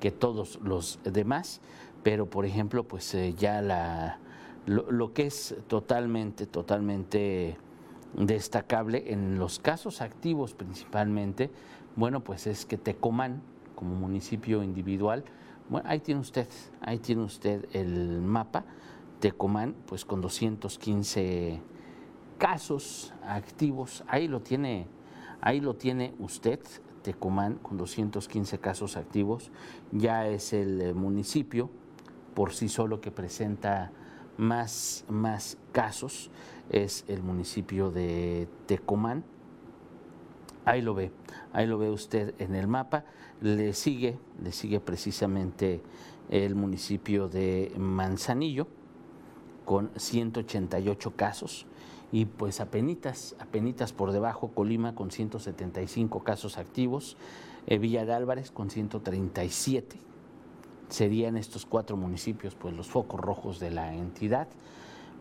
que 0.00 0.10
todos 0.10 0.58
los 0.62 0.98
demás, 1.04 1.60
pero 2.02 2.26
por 2.26 2.44
ejemplo 2.46 2.84
pues 2.84 3.14
eh, 3.14 3.34
ya 3.34 3.60
la, 3.62 4.18
lo, 4.66 5.12
que 5.12 5.26
es 5.26 5.54
totalmente, 5.66 6.46
totalmente 6.46 7.56
destacable 8.16 9.12
en 9.12 9.38
los 9.38 9.58
casos 9.58 10.00
activos 10.00 10.54
principalmente, 10.54 11.50
bueno 11.96 12.24
pues 12.24 12.46
es 12.46 12.64
que 12.64 12.78
Tecomán 12.78 13.42
como 13.74 13.94
municipio 13.94 14.62
individual, 14.62 15.24
bueno, 15.68 15.88
ahí 15.88 16.00
tiene 16.00 16.20
usted, 16.20 16.48
ahí 16.80 16.98
tiene 16.98 17.22
usted 17.22 17.66
el 17.72 18.22
mapa, 18.22 18.64
Tecomán, 19.20 19.74
pues 19.86 20.04
con 20.04 20.20
215 20.20 21.60
casos 22.38 23.12
activos, 23.22 24.04
ahí 24.06 24.28
lo 24.28 24.40
tiene, 24.40 24.86
ahí 25.40 25.60
lo 25.60 25.74
tiene 25.74 26.14
usted, 26.18 26.60
Tecomán, 27.02 27.56
con 27.56 27.76
215 27.76 28.58
casos 28.58 28.96
activos, 28.96 29.50
ya 29.92 30.28
es 30.28 30.52
el 30.52 30.80
eh, 30.80 30.94
municipio 30.94 31.70
por 32.34 32.52
sí 32.52 32.68
solo 32.68 33.00
que 33.00 33.10
presenta 33.10 33.90
más, 34.36 35.04
más 35.08 35.58
casos, 35.72 36.30
es 36.70 37.04
el 37.08 37.22
municipio 37.22 37.90
de 37.90 38.46
Tecomán, 38.66 39.24
ahí 40.64 40.80
lo 40.80 40.94
ve, 40.94 41.10
ahí 41.52 41.66
lo 41.66 41.78
ve 41.78 41.90
usted 41.90 42.34
en 42.38 42.54
el 42.54 42.68
mapa. 42.68 43.04
Le 43.40 43.72
sigue, 43.72 44.18
le 44.42 44.52
sigue 44.52 44.80
precisamente 44.80 45.80
el 46.28 46.54
municipio 46.54 47.28
de 47.28 47.72
Manzanillo 47.76 48.68
con 49.68 49.90
188 49.96 51.12
casos 51.14 51.66
y 52.10 52.24
pues 52.24 52.58
apenitas, 52.62 53.36
apenitas 53.38 53.92
por 53.92 54.12
debajo 54.12 54.48
Colima 54.54 54.94
con 54.94 55.10
175 55.10 56.24
casos 56.24 56.56
activos, 56.56 57.18
eh, 57.66 57.76
Villa 57.76 58.06
de 58.06 58.14
Álvarez 58.14 58.50
con 58.50 58.70
137. 58.70 59.98
Serían 60.88 61.36
estos 61.36 61.66
cuatro 61.66 61.98
municipios 61.98 62.54
pues 62.54 62.72
los 62.72 62.88
focos 62.88 63.20
rojos 63.20 63.60
de 63.60 63.70
la 63.70 63.94
entidad. 63.94 64.48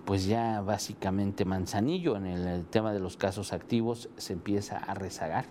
Pues 0.06 0.26
ya 0.26 0.62
básicamente 0.62 1.44
Manzanillo 1.44 2.16
en 2.16 2.28
el 2.28 2.66
tema 2.68 2.94
de 2.94 3.02
los 3.02 3.18
casos 3.18 3.52
activos 3.52 4.08
se 4.16 4.32
empieza 4.32 4.78
a 4.78 4.94
rezagar 4.94 5.44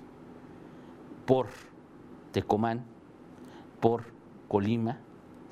por 1.27 1.49
Tecomán 2.33 2.87
por 3.79 4.05
Colima, 4.49 5.01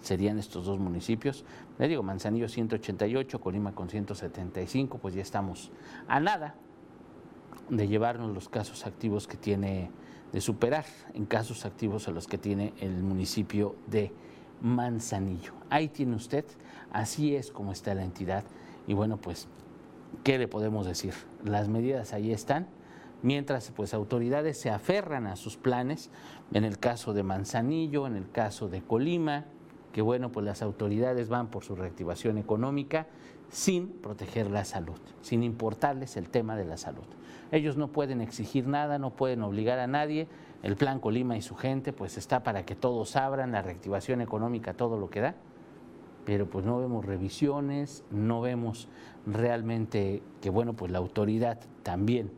serían 0.04 0.38
estos 0.38 0.66
dos 0.66 0.78
municipios. 0.78 1.44
Le 1.78 1.88
digo, 1.88 2.02
Manzanillo 2.02 2.48
188, 2.48 3.40
Colima 3.40 3.74
con 3.74 3.88
175, 3.88 4.98
pues 4.98 5.14
ya 5.14 5.22
estamos 5.22 5.70
a 6.06 6.20
nada 6.20 6.54
de 7.68 7.88
llevarnos 7.88 8.32
los 8.32 8.48
casos 8.48 8.86
activos 8.86 9.26
que 9.26 9.36
tiene, 9.36 9.90
de 10.32 10.40
superar 10.40 10.84
en 11.14 11.24
casos 11.24 11.64
activos 11.64 12.08
a 12.08 12.10
los 12.10 12.26
que 12.26 12.38
tiene 12.38 12.74
el 12.80 13.02
municipio 13.02 13.76
de 13.86 14.12
Manzanillo. 14.60 15.52
Ahí 15.70 15.88
tiene 15.88 16.14
usted, 16.16 16.44
así 16.92 17.34
es 17.34 17.50
como 17.50 17.72
está 17.72 17.94
la 17.94 18.04
entidad. 18.04 18.44
Y 18.86 18.94
bueno, 18.94 19.16
pues, 19.16 19.48
¿qué 20.22 20.38
le 20.38 20.48
podemos 20.48 20.86
decir? 20.86 21.14
Las 21.42 21.68
medidas 21.68 22.12
ahí 22.12 22.32
están 22.32 22.68
mientras 23.24 23.70
pues 23.70 23.94
autoridades 23.94 24.60
se 24.60 24.70
aferran 24.70 25.26
a 25.26 25.36
sus 25.36 25.56
planes, 25.56 26.10
en 26.52 26.62
el 26.62 26.78
caso 26.78 27.14
de 27.14 27.22
Manzanillo, 27.22 28.06
en 28.06 28.16
el 28.16 28.30
caso 28.30 28.68
de 28.68 28.82
Colima, 28.82 29.46
que 29.94 30.02
bueno, 30.02 30.32
pues 30.32 30.44
las 30.44 30.60
autoridades 30.60 31.28
van 31.28 31.46
por 31.46 31.62
su 31.62 31.76
reactivación 31.76 32.36
económica 32.36 33.06
sin 33.48 33.86
proteger 33.86 34.50
la 34.50 34.64
salud, 34.64 34.98
sin 35.22 35.44
importarles 35.44 36.16
el 36.16 36.30
tema 36.30 36.56
de 36.56 36.64
la 36.64 36.76
salud. 36.76 37.04
Ellos 37.52 37.76
no 37.76 37.86
pueden 37.86 38.20
exigir 38.20 38.66
nada, 38.66 38.98
no 38.98 39.10
pueden 39.10 39.44
obligar 39.44 39.78
a 39.78 39.86
nadie. 39.86 40.26
El 40.64 40.74
plan 40.74 40.98
Colima 40.98 41.36
y 41.36 41.42
su 41.42 41.54
gente 41.54 41.92
pues 41.92 42.18
está 42.18 42.42
para 42.42 42.66
que 42.66 42.74
todos 42.74 43.14
abran, 43.14 43.52
la 43.52 43.62
reactivación 43.62 44.20
económica, 44.20 44.74
todo 44.74 44.98
lo 44.98 45.10
que 45.10 45.20
da. 45.20 45.36
Pero 46.24 46.50
pues 46.50 46.64
no 46.64 46.80
vemos 46.80 47.04
revisiones, 47.04 48.02
no 48.10 48.40
vemos 48.40 48.88
realmente 49.26 50.24
que 50.42 50.50
bueno, 50.50 50.72
pues 50.72 50.90
la 50.90 50.98
autoridad 50.98 51.60
también 51.84 52.32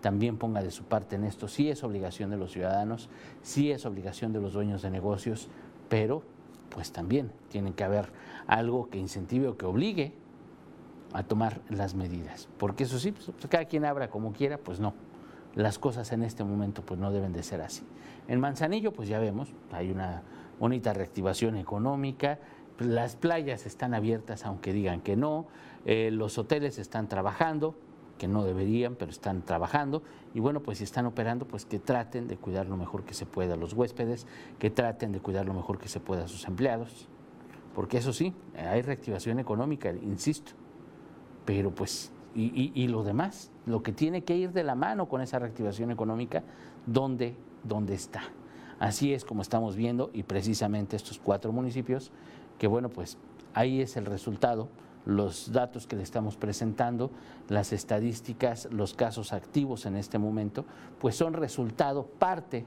también 0.00 0.38
ponga 0.38 0.62
de 0.62 0.70
su 0.70 0.84
parte 0.84 1.16
en 1.16 1.24
esto. 1.24 1.46
Sí 1.46 1.68
es 1.68 1.84
obligación 1.84 2.30
de 2.30 2.38
los 2.38 2.52
ciudadanos, 2.52 3.10
sí 3.42 3.70
es 3.70 3.84
obligación 3.84 4.32
de 4.32 4.40
los 4.40 4.54
dueños 4.54 4.80
de 4.80 4.90
negocios, 4.90 5.48
pero 5.90 6.22
pues 6.74 6.92
también 6.92 7.30
tiene 7.50 7.74
que 7.74 7.84
haber 7.84 8.10
algo 8.46 8.88
que 8.88 8.98
incentive 8.98 9.48
o 9.48 9.56
que 9.56 9.66
obligue 9.66 10.12
a 11.12 11.22
tomar 11.22 11.60
las 11.68 11.94
medidas. 11.94 12.48
Porque 12.58 12.84
eso 12.84 12.98
sí, 12.98 13.12
pues, 13.12 13.30
cada 13.48 13.66
quien 13.66 13.84
abra 13.84 14.08
como 14.08 14.32
quiera, 14.32 14.58
pues 14.58 14.80
no. 14.80 14.94
Las 15.54 15.78
cosas 15.78 16.12
en 16.12 16.22
este 16.22 16.44
momento 16.44 16.82
pues 16.82 16.98
no 16.98 17.12
deben 17.12 17.32
de 17.34 17.42
ser 17.42 17.60
así. 17.60 17.84
En 18.26 18.40
Manzanillo 18.40 18.92
pues 18.92 19.08
ya 19.08 19.18
vemos, 19.18 19.52
hay 19.70 19.90
una 19.90 20.22
bonita 20.58 20.94
reactivación 20.94 21.56
económica, 21.56 22.38
las 22.78 23.16
playas 23.16 23.66
están 23.66 23.92
abiertas 23.92 24.46
aunque 24.46 24.72
digan 24.72 25.02
que 25.02 25.14
no, 25.14 25.46
eh, 25.84 26.10
los 26.10 26.38
hoteles 26.38 26.78
están 26.78 27.06
trabajando, 27.06 27.74
que 28.18 28.28
no 28.28 28.44
deberían, 28.44 28.94
pero 28.94 29.10
están 29.10 29.42
trabajando. 29.42 30.02
Y 30.34 30.40
bueno, 30.40 30.60
pues 30.60 30.78
si 30.78 30.84
están 30.84 31.06
operando, 31.06 31.46
pues 31.46 31.64
que 31.64 31.78
traten 31.78 32.28
de 32.28 32.36
cuidar 32.36 32.66
lo 32.68 32.76
mejor 32.76 33.04
que 33.04 33.14
se 33.14 33.26
pueda 33.26 33.54
a 33.54 33.56
los 33.56 33.72
huéspedes, 33.72 34.26
que 34.58 34.70
traten 34.70 35.12
de 35.12 35.20
cuidar 35.20 35.46
lo 35.46 35.54
mejor 35.54 35.78
que 35.78 35.88
se 35.88 36.00
pueda 36.00 36.24
a 36.24 36.28
sus 36.28 36.46
empleados. 36.46 37.08
Porque 37.74 37.98
eso 37.98 38.12
sí, 38.12 38.34
hay 38.56 38.82
reactivación 38.82 39.38
económica, 39.38 39.90
insisto. 39.90 40.52
Pero 41.44 41.74
pues, 41.74 42.12
y, 42.34 42.72
y, 42.74 42.88
lo 42.88 43.02
demás, 43.02 43.50
lo 43.66 43.82
que 43.82 43.92
tiene 43.92 44.22
que 44.24 44.36
ir 44.36 44.52
de 44.52 44.62
la 44.62 44.74
mano 44.74 45.08
con 45.08 45.20
esa 45.20 45.38
reactivación 45.38 45.90
económica, 45.90 46.42
¿dónde, 46.86 47.36
dónde 47.64 47.94
está? 47.94 48.22
Así 48.78 49.12
es 49.12 49.24
como 49.24 49.42
estamos 49.42 49.76
viendo 49.76 50.10
y 50.12 50.22
precisamente 50.22 50.96
estos 50.96 51.18
cuatro 51.18 51.52
municipios, 51.52 52.10
que 52.58 52.66
bueno, 52.66 52.88
pues 52.88 53.18
ahí 53.54 53.80
es 53.80 53.96
el 53.96 54.06
resultado 54.06 54.68
los 55.04 55.52
datos 55.52 55.86
que 55.86 55.96
le 55.96 56.02
estamos 56.02 56.36
presentando, 56.36 57.10
las 57.48 57.72
estadísticas, 57.72 58.68
los 58.70 58.94
casos 58.94 59.32
activos 59.32 59.86
en 59.86 59.96
este 59.96 60.18
momento, 60.18 60.64
pues 61.00 61.16
son 61.16 61.32
resultado, 61.34 62.06
parte 62.06 62.64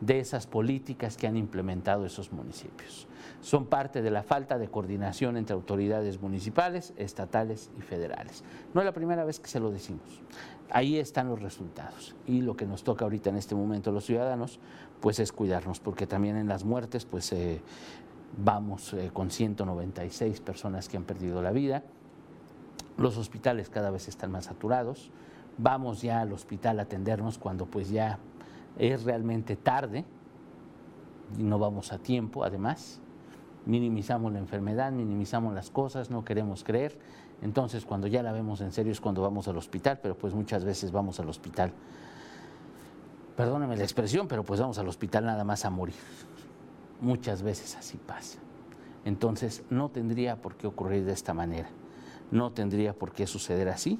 de 0.00 0.20
esas 0.20 0.46
políticas 0.46 1.16
que 1.16 1.26
han 1.26 1.36
implementado 1.36 2.06
esos 2.06 2.32
municipios. 2.32 3.06
Son 3.40 3.66
parte 3.66 4.02
de 4.02 4.10
la 4.10 4.22
falta 4.22 4.58
de 4.58 4.68
coordinación 4.68 5.36
entre 5.36 5.54
autoridades 5.54 6.20
municipales, 6.20 6.92
estatales 6.96 7.70
y 7.78 7.82
federales. 7.82 8.44
No 8.74 8.80
es 8.80 8.84
la 8.84 8.92
primera 8.92 9.24
vez 9.24 9.40
que 9.40 9.48
se 9.48 9.60
lo 9.60 9.70
decimos. 9.70 10.22
Ahí 10.70 10.98
están 10.98 11.28
los 11.28 11.40
resultados. 11.40 12.14
Y 12.26 12.42
lo 12.42 12.56
que 12.56 12.66
nos 12.66 12.84
toca 12.84 13.04
ahorita 13.04 13.30
en 13.30 13.36
este 13.36 13.54
momento 13.54 13.90
a 13.90 13.92
los 13.92 14.04
ciudadanos, 14.04 14.60
pues 15.00 15.18
es 15.18 15.32
cuidarnos, 15.32 15.80
porque 15.80 16.06
también 16.06 16.36
en 16.36 16.48
las 16.48 16.64
muertes, 16.64 17.04
pues 17.04 17.32
eh, 17.32 17.60
vamos 18.36 18.92
eh, 18.92 19.10
con 19.12 19.30
196 19.30 20.40
personas 20.40 20.88
que 20.88 20.96
han 20.96 21.04
perdido 21.04 21.42
la 21.42 21.50
vida. 21.50 21.82
Los 22.96 23.16
hospitales 23.16 23.70
cada 23.70 23.90
vez 23.90 24.08
están 24.08 24.30
más 24.30 24.46
saturados. 24.46 25.10
Vamos 25.56 26.02
ya 26.02 26.20
al 26.20 26.32
hospital 26.32 26.78
a 26.78 26.82
atendernos 26.82 27.38
cuando 27.38 27.66
pues 27.66 27.90
ya 27.90 28.18
es 28.78 29.04
realmente 29.04 29.56
tarde 29.56 30.04
y 31.36 31.42
no 31.42 31.58
vamos 31.58 31.92
a 31.92 31.98
tiempo 31.98 32.44
además. 32.44 33.00
Minimizamos 33.66 34.32
la 34.32 34.38
enfermedad, 34.38 34.92
minimizamos 34.92 35.52
las 35.54 35.70
cosas, 35.70 36.10
no 36.10 36.24
queremos 36.24 36.64
creer. 36.64 36.98
Entonces 37.42 37.84
cuando 37.84 38.06
ya 38.06 38.22
la 38.22 38.32
vemos 38.32 38.60
en 38.60 38.72
serio 38.72 38.92
es 38.92 39.00
cuando 39.00 39.22
vamos 39.22 39.46
al 39.48 39.56
hospital, 39.56 39.98
pero 40.02 40.16
pues 40.16 40.34
muchas 40.34 40.64
veces 40.64 40.90
vamos 40.90 41.20
al 41.20 41.28
hospital. 41.28 41.72
Perdóneme 43.36 43.76
la 43.76 43.84
expresión, 43.84 44.26
pero 44.26 44.42
pues 44.42 44.60
vamos 44.60 44.78
al 44.78 44.88
hospital 44.88 45.24
nada 45.24 45.44
más 45.44 45.64
a 45.64 45.70
morir. 45.70 45.94
Muchas 47.00 47.42
veces 47.42 47.76
así 47.76 47.96
pasa. 47.96 48.38
Entonces 49.04 49.62
no 49.70 49.88
tendría 49.88 50.36
por 50.36 50.56
qué 50.56 50.66
ocurrir 50.66 51.04
de 51.04 51.12
esta 51.12 51.32
manera, 51.32 51.68
no 52.30 52.52
tendría 52.52 52.92
por 52.92 53.12
qué 53.12 53.26
suceder 53.26 53.68
así, 53.68 53.98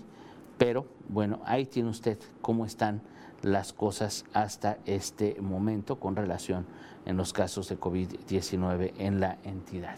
pero 0.58 0.86
bueno, 1.08 1.40
ahí 1.44 1.66
tiene 1.66 1.88
usted 1.88 2.18
cómo 2.42 2.66
están 2.66 3.00
las 3.42 3.72
cosas 3.72 4.24
hasta 4.32 4.78
este 4.84 5.36
momento 5.40 6.00
con 6.00 6.16
relación 6.16 6.66
en 7.06 7.16
los 7.16 7.32
casos 7.32 7.68
de 7.68 7.78
COVID-19 7.78 8.92
en 8.98 9.20
la 9.20 9.38
entidad. 9.44 9.96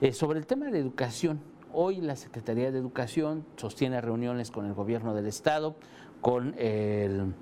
Eh, 0.00 0.12
sobre 0.12 0.40
el 0.40 0.46
tema 0.46 0.66
de 0.66 0.80
educación, 0.80 1.40
hoy 1.72 2.00
la 2.00 2.16
Secretaría 2.16 2.72
de 2.72 2.78
Educación 2.78 3.44
sostiene 3.56 4.00
reuniones 4.00 4.50
con 4.50 4.66
el 4.66 4.74
gobierno 4.74 5.14
del 5.14 5.26
Estado, 5.26 5.76
con 6.20 6.54
el 6.58 7.32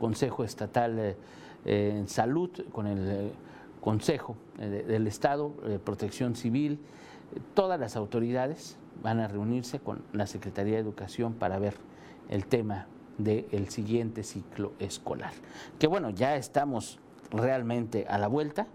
Consejo 0.00 0.42
Estatal 0.42 0.98
eh, 0.98 1.16
en 1.64 2.08
Salud, 2.08 2.50
con 2.72 2.86
el 2.86 3.32
eh, 3.78 3.80
Consejo 3.80 4.36
del 4.58 5.06
Estado, 5.06 5.54
de 5.64 5.78
Protección 5.78 6.34
Civil, 6.34 6.80
todas 7.54 7.78
las 7.78 7.96
autoridades 7.96 8.76
van 9.02 9.20
a 9.20 9.28
reunirse 9.28 9.78
con 9.78 10.02
la 10.12 10.26
Secretaría 10.26 10.74
de 10.74 10.80
Educación 10.80 11.34
para 11.34 11.58
ver 11.58 11.74
el 12.28 12.46
tema 12.46 12.86
del 13.18 13.68
siguiente 13.68 14.22
ciclo 14.22 14.72
escolar. 14.78 15.32
Que 15.78 15.86
bueno, 15.86 16.10
ya 16.10 16.36
estamos 16.36 16.98
realmente 17.30 18.06
a 18.08 18.18
la 18.18 18.28
vuelta, 18.28 18.66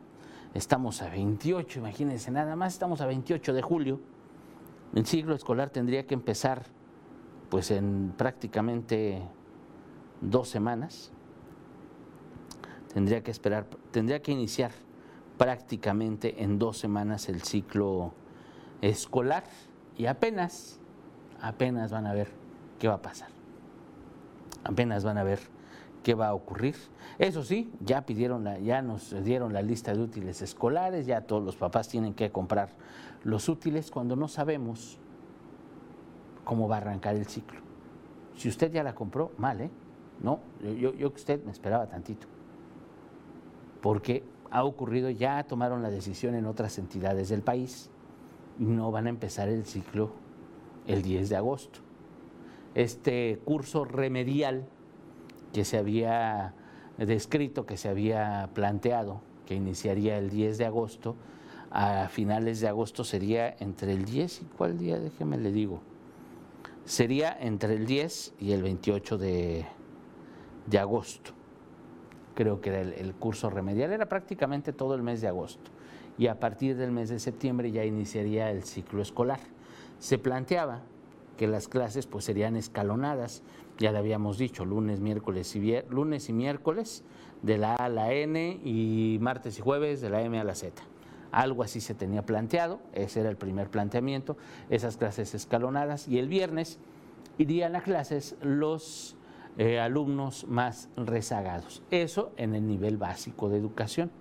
estamos 0.53 1.01
a 1.01 1.09
28, 1.09 1.79
imagínense 1.79 2.31
nada 2.31 2.55
más, 2.55 2.73
estamos 2.73 3.01
a 3.01 3.05
28 3.05 3.53
de 3.53 3.61
julio. 3.61 3.99
El 4.93 5.05
ciclo 5.05 5.33
escolar 5.35 5.69
tendría 5.69 6.05
que 6.05 6.13
empezar 6.13 6.63
pues 7.49 7.71
en 7.71 8.13
prácticamente 8.17 9.21
dos 10.21 10.49
semanas. 10.49 11.11
Tendría 12.93 13.23
que 13.23 13.31
esperar, 13.31 13.65
tendría 13.91 14.21
que 14.21 14.31
iniciar 14.31 14.71
prácticamente 15.37 16.43
en 16.43 16.59
dos 16.59 16.77
semanas 16.77 17.29
el 17.29 17.41
ciclo 17.41 18.13
escolar 18.81 19.43
y 19.97 20.05
apenas, 20.05 20.79
apenas 21.41 21.91
van 21.91 22.07
a 22.07 22.13
ver 22.13 22.29
qué 22.79 22.87
va 22.87 22.95
a 22.95 23.01
pasar. 23.01 23.29
Apenas 24.63 25.03
van 25.03 25.17
a 25.17 25.23
ver 25.23 25.39
qué 26.03 26.13
va 26.13 26.27
a 26.27 26.33
ocurrir. 26.33 26.75
Eso 27.17 27.43
sí, 27.43 27.71
ya 27.79 28.05
pidieron, 28.05 28.43
la, 28.43 28.59
ya 28.59 28.81
nos 28.81 29.11
dieron 29.23 29.53
la 29.53 29.61
lista 29.61 29.93
de 29.93 30.01
útiles 30.01 30.41
escolares, 30.41 31.05
ya 31.05 31.21
todos 31.21 31.43
los 31.43 31.55
papás 31.55 31.87
tienen 31.87 32.13
que 32.13 32.31
comprar 32.31 32.69
los 33.23 33.49
útiles 33.49 33.89
cuando 33.89 34.15
no 34.15 34.27
sabemos 34.27 34.97
cómo 36.43 36.67
va 36.67 36.75
a 36.75 36.79
arrancar 36.79 37.15
el 37.15 37.25
ciclo. 37.25 37.59
Si 38.35 38.49
usted 38.49 38.71
ya 38.71 38.83
la 38.83 38.95
compró, 38.95 39.31
mal, 39.37 39.61
¿eh? 39.61 39.69
No, 40.21 40.39
yo, 40.61 40.93
que 40.93 41.05
usted 41.05 41.43
me 41.43 41.51
esperaba 41.51 41.87
tantito. 41.87 42.27
Porque 43.81 44.23
ha 44.53 44.63
ocurrido, 44.63 45.09
ya 45.09 45.43
tomaron 45.43 45.81
la 45.81 45.89
decisión 45.89 46.35
en 46.35 46.45
otras 46.45 46.77
entidades 46.77 47.27
del 47.29 47.41
país 47.41 47.89
no 48.59 48.91
van 48.91 49.07
a 49.07 49.09
empezar 49.09 49.49
el 49.49 49.65
ciclo 49.65 50.11
el 50.85 51.01
10 51.01 51.29
de 51.29 51.35
agosto. 51.35 51.79
Este 52.75 53.39
curso 53.45 53.83
remedial 53.83 54.65
que 55.53 55.65
se 55.65 55.77
había 55.77 56.53
descrito, 56.97 57.65
que 57.65 57.77
se 57.77 57.89
había 57.89 58.49
planteado, 58.53 59.21
que 59.47 59.55
iniciaría 59.55 60.17
el 60.17 60.29
10 60.29 60.59
de 60.59 60.65
agosto, 60.65 61.15
a 61.71 62.07
finales 62.09 62.59
de 62.59 62.67
agosto 62.67 63.03
sería 63.03 63.55
entre 63.59 63.93
el 63.93 64.05
10 64.05 64.43
y 64.43 64.45
cuál 64.57 64.77
día, 64.77 64.99
déjeme 64.99 65.37
le 65.37 65.51
digo, 65.51 65.81
sería 66.85 67.35
entre 67.39 67.73
el 67.73 67.87
10 67.87 68.35
y 68.39 68.51
el 68.51 68.61
28 68.61 69.17
de, 69.17 69.65
de 70.67 70.79
agosto. 70.79 71.31
Creo 72.35 72.61
que 72.61 72.69
era 72.69 72.81
el 72.81 73.13
curso 73.13 73.49
remedial, 73.49 73.91
era 73.91 74.07
prácticamente 74.07 74.73
todo 74.73 74.95
el 74.95 75.03
mes 75.03 75.21
de 75.21 75.27
agosto 75.27 75.71
y 76.17 76.27
a 76.27 76.39
partir 76.39 76.75
del 76.77 76.91
mes 76.91 77.09
de 77.09 77.19
septiembre 77.19 77.71
ya 77.71 77.85
iniciaría 77.85 78.51
el 78.51 78.63
ciclo 78.63 79.01
escolar. 79.01 79.39
Se 79.99 80.17
planteaba 80.17 80.81
que 81.37 81.47
las 81.47 81.67
clases 81.67 82.05
pues 82.05 82.25
serían 82.25 82.55
escalonadas, 82.55 83.41
ya 83.79 83.91
le 83.91 83.97
habíamos 83.97 84.37
dicho, 84.37 84.65
lunes, 84.65 84.99
miércoles 84.99 85.55
y 85.55 85.81
lunes 85.89 86.29
y 86.29 86.33
miércoles 86.33 87.03
de 87.41 87.57
la 87.57 87.73
A 87.73 87.85
a 87.85 87.89
la 87.89 88.13
N 88.13 88.59
y 88.63 89.17
martes 89.19 89.57
y 89.57 89.61
jueves 89.61 90.01
de 90.01 90.09
la 90.09 90.21
M 90.21 90.39
a 90.39 90.43
la 90.43 90.55
Z. 90.55 90.81
Algo 91.31 91.63
así 91.63 91.81
se 91.81 91.95
tenía 91.95 92.23
planteado, 92.23 92.79
ese 92.93 93.21
era 93.21 93.29
el 93.29 93.37
primer 93.37 93.69
planteamiento, 93.69 94.37
esas 94.69 94.97
clases 94.97 95.33
escalonadas 95.33 96.07
y 96.07 96.19
el 96.19 96.27
viernes 96.27 96.77
irían 97.39 97.75
a 97.75 97.81
clases 97.81 98.35
los 98.43 99.15
eh, 99.57 99.79
alumnos 99.79 100.47
más 100.47 100.89
rezagados. 100.97 101.83
Eso 101.91 102.31
en 102.37 102.55
el 102.55 102.67
nivel 102.67 102.97
básico 102.97 103.49
de 103.49 103.57
educación 103.57 104.11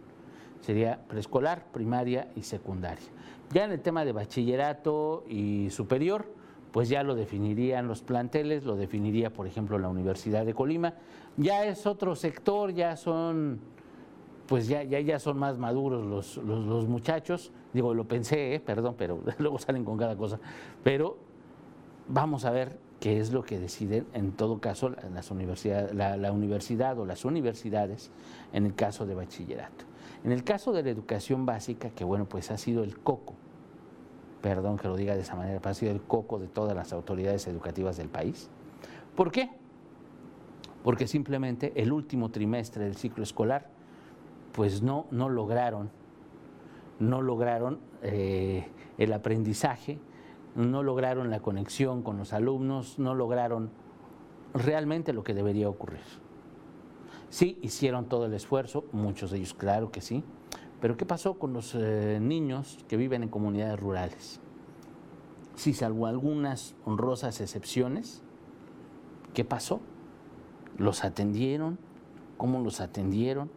sería 0.60 1.00
preescolar, 1.08 1.66
primaria 1.72 2.28
y 2.36 2.42
secundaria. 2.42 3.06
Ya 3.52 3.64
en 3.64 3.72
el 3.72 3.80
tema 3.80 4.04
de 4.04 4.12
bachillerato 4.12 5.24
y 5.28 5.70
superior, 5.70 6.26
pues 6.70 6.88
ya 6.88 7.02
lo 7.02 7.14
definirían 7.14 7.86
los 7.86 8.02
planteles, 8.02 8.64
lo 8.64 8.76
definiría, 8.76 9.30
por 9.30 9.46
ejemplo, 9.46 9.78
la 9.78 9.88
Universidad 9.88 10.46
de 10.46 10.54
Colima. 10.54 10.94
Ya 11.36 11.64
es 11.66 11.86
otro 11.86 12.14
sector, 12.14 12.72
ya 12.72 12.96
son, 12.96 13.60
pues 14.46 14.68
ya, 14.68 14.82
ya, 14.82 15.00
ya 15.00 15.18
son 15.18 15.38
más 15.38 15.58
maduros 15.58 16.04
los, 16.06 16.36
los, 16.38 16.88
muchachos. 16.88 17.52
Digo, 17.72 17.92
lo 17.92 18.04
pensé, 18.04 18.54
¿eh? 18.54 18.60
perdón, 18.60 18.94
pero 18.96 19.20
luego 19.38 19.58
salen 19.58 19.84
con 19.84 19.98
cada 19.98 20.16
cosa. 20.16 20.40
Pero 20.82 21.18
vamos 22.08 22.44
a 22.44 22.50
ver 22.50 22.78
qué 23.02 23.18
es 23.18 23.32
lo 23.32 23.42
que 23.42 23.58
deciden, 23.58 24.06
en 24.14 24.30
todo 24.30 24.60
caso, 24.60 24.90
las 24.90 25.28
la 25.32 26.32
universidad 26.32 26.98
o 27.00 27.04
las 27.04 27.24
universidades 27.24 28.12
en 28.52 28.64
el 28.64 28.76
caso 28.76 29.06
de 29.06 29.16
bachillerato. 29.16 29.86
En 30.22 30.30
el 30.30 30.44
caso 30.44 30.72
de 30.72 30.84
la 30.84 30.90
educación 30.90 31.44
básica, 31.44 31.90
que 31.90 32.04
bueno, 32.04 32.26
pues 32.26 32.52
ha 32.52 32.58
sido 32.58 32.84
el 32.84 33.00
coco, 33.00 33.34
perdón 34.40 34.76
que 34.76 34.86
lo 34.86 34.94
diga 34.94 35.16
de 35.16 35.22
esa 35.22 35.34
manera, 35.34 35.58
pero 35.58 35.72
ha 35.72 35.74
sido 35.74 35.90
el 35.90 36.00
coco 36.00 36.38
de 36.38 36.46
todas 36.46 36.76
las 36.76 36.92
autoridades 36.92 37.44
educativas 37.48 37.96
del 37.96 38.08
país. 38.08 38.48
¿Por 39.16 39.32
qué? 39.32 39.50
Porque 40.84 41.08
simplemente 41.08 41.72
el 41.74 41.90
último 41.90 42.30
trimestre 42.30 42.84
del 42.84 42.94
ciclo 42.94 43.24
escolar, 43.24 43.66
pues 44.52 44.80
no, 44.80 45.06
no 45.10 45.28
lograron, 45.28 45.90
no 47.00 47.20
lograron 47.20 47.80
eh, 48.02 48.68
el 48.96 49.12
aprendizaje, 49.12 49.98
no 50.54 50.82
lograron 50.82 51.30
la 51.30 51.40
conexión 51.40 52.02
con 52.02 52.18
los 52.18 52.32
alumnos, 52.32 52.98
no 52.98 53.14
lograron 53.14 53.70
realmente 54.54 55.12
lo 55.12 55.24
que 55.24 55.34
debería 55.34 55.68
ocurrir. 55.68 56.00
Sí, 57.30 57.58
hicieron 57.62 58.06
todo 58.06 58.26
el 58.26 58.34
esfuerzo, 58.34 58.84
muchos 58.92 59.30
de 59.30 59.38
ellos, 59.38 59.54
claro 59.54 59.90
que 59.90 60.02
sí. 60.02 60.22
Pero 60.80 60.96
¿qué 60.96 61.06
pasó 61.06 61.38
con 61.38 61.52
los 61.52 61.74
eh, 61.74 62.18
niños 62.20 62.78
que 62.88 62.96
viven 62.96 63.22
en 63.22 63.28
comunidades 63.28 63.78
rurales? 63.78 64.40
Sí, 65.54 65.74
salvo 65.74 66.06
algunas 66.06 66.74
honrosas 66.84 67.40
excepciones, 67.40 68.22
¿qué 69.32 69.44
pasó? 69.44 69.80
¿Los 70.76 71.04
atendieron? 71.04 71.78
¿Cómo 72.36 72.60
los 72.60 72.80
atendieron? 72.80 73.50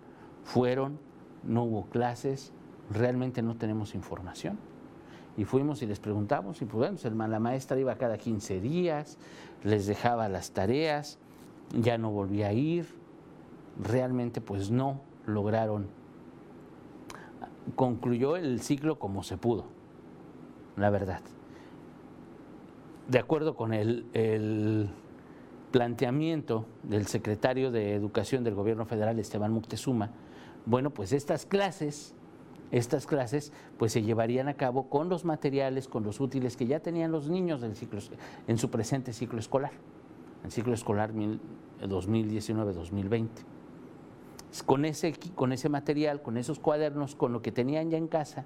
¿Fueron? 0.43 0.99
¿No 1.43 1.63
hubo 1.63 1.85
clases? 1.87 2.53
Realmente 2.91 3.41
no 3.41 3.55
tenemos 3.55 3.95
información. 3.95 4.59
Y 5.37 5.45
fuimos 5.45 5.81
y 5.81 5.85
les 5.85 5.99
preguntamos, 5.99 6.61
y 6.61 6.65
pues 6.65 6.97
bueno, 6.97 7.27
la 7.27 7.39
maestra 7.39 7.77
iba 7.79 7.95
cada 7.95 8.17
15 8.17 8.61
días, 8.61 9.17
les 9.63 9.85
dejaba 9.85 10.29
las 10.29 10.51
tareas, 10.51 11.19
ya 11.73 11.97
no 11.97 12.11
volvía 12.11 12.47
a 12.47 12.53
ir, 12.53 12.87
realmente 13.81 14.39
pues 14.39 14.71
no 14.71 15.01
lograron. 15.25 15.87
Concluyó 17.75 18.37
el 18.37 18.61
ciclo 18.61 18.97
como 18.97 19.23
se 19.23 19.37
pudo, 19.37 19.65
la 20.77 20.89
verdad. 20.89 21.21
De 23.09 23.19
acuerdo 23.19 23.55
con 23.55 23.73
el, 23.73 24.05
el 24.13 24.89
planteamiento 25.71 26.65
del 26.83 27.07
secretario 27.07 27.71
de 27.71 27.93
Educación 27.93 28.43
del 28.43 28.55
Gobierno 28.55 28.85
Federal, 28.85 29.19
Esteban 29.19 29.51
Moctezuma, 29.51 30.11
bueno, 30.65 30.89
pues 30.89 31.11
estas 31.13 31.45
clases, 31.45 32.15
estas 32.71 33.07
clases, 33.07 33.51
pues 33.77 33.91
se 33.91 34.01
llevarían 34.01 34.47
a 34.47 34.55
cabo 34.55 34.89
con 34.89 35.09
los 35.09 35.25
materiales, 35.25 35.87
con 35.87 36.03
los 36.03 36.19
útiles 36.19 36.57
que 36.57 36.65
ya 36.67 36.79
tenían 36.79 37.11
los 37.11 37.29
niños 37.29 37.61
del 37.61 37.75
ciclo, 37.75 37.99
en 38.47 38.57
su 38.57 38.69
presente 38.69 39.13
ciclo 39.13 39.39
escolar, 39.39 39.71
el 40.43 40.51
ciclo 40.51 40.73
escolar 40.73 41.13
2019-2020 41.13 43.29
con 44.63 44.85
ese, 44.85 45.13
con 45.35 45.51
ese 45.51 45.69
material, 45.69 46.21
con 46.21 46.37
esos 46.37 46.59
cuadernos, 46.59 47.15
con 47.15 47.33
lo 47.33 47.41
que 47.41 47.51
tenían 47.51 47.89
ya 47.89 47.97
en 47.97 48.07
casa, 48.07 48.45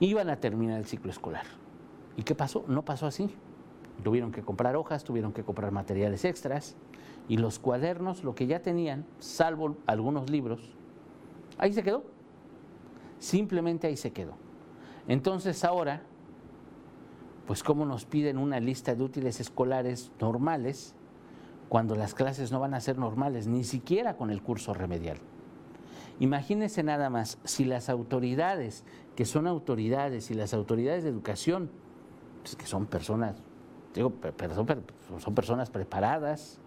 iban 0.00 0.28
a 0.28 0.36
terminar 0.36 0.78
el 0.78 0.86
ciclo 0.86 1.10
escolar. 1.10 1.46
¿Y 2.16 2.24
qué 2.24 2.34
pasó? 2.34 2.64
No 2.68 2.84
pasó 2.84 3.06
así. 3.06 3.30
Tuvieron 4.02 4.32
que 4.32 4.42
comprar 4.42 4.76
hojas, 4.76 5.04
tuvieron 5.04 5.32
que 5.32 5.42
comprar 5.42 5.72
materiales 5.72 6.24
extras 6.24 6.76
y 7.28 7.36
los 7.36 7.58
cuadernos, 7.58 8.24
lo 8.24 8.34
que 8.34 8.46
ya 8.46 8.60
tenían, 8.60 9.04
salvo 9.18 9.76
algunos 9.86 10.30
libros, 10.30 10.60
ahí 11.58 11.72
se 11.72 11.82
quedó. 11.82 12.04
Simplemente 13.18 13.86
ahí 13.86 13.96
se 13.96 14.12
quedó. 14.12 14.34
Entonces 15.06 15.64
ahora, 15.64 16.02
pues 17.46 17.62
como 17.62 17.86
nos 17.86 18.04
piden 18.04 18.38
una 18.38 18.60
lista 18.60 18.94
de 18.94 19.02
útiles 19.02 19.40
escolares 19.40 20.12
normales, 20.20 20.94
cuando 21.68 21.94
las 21.94 22.14
clases 22.14 22.52
no 22.52 22.60
van 22.60 22.74
a 22.74 22.80
ser 22.80 22.98
normales, 22.98 23.46
ni 23.46 23.64
siquiera 23.64 24.16
con 24.16 24.30
el 24.30 24.42
curso 24.42 24.74
remedial. 24.74 25.18
Imagínense 26.20 26.82
nada 26.82 27.10
más, 27.10 27.38
si 27.44 27.64
las 27.64 27.88
autoridades, 27.88 28.84
que 29.14 29.24
son 29.24 29.46
autoridades, 29.46 30.30
y 30.30 30.34
las 30.34 30.52
autoridades 30.52 31.04
de 31.04 31.10
educación, 31.10 31.70
pues, 32.42 32.56
que 32.56 32.66
son 32.66 32.86
personas, 32.86 33.36
digo, 33.94 34.12
son 35.18 35.34
personas 35.34 35.70
preparadas, 35.70 36.58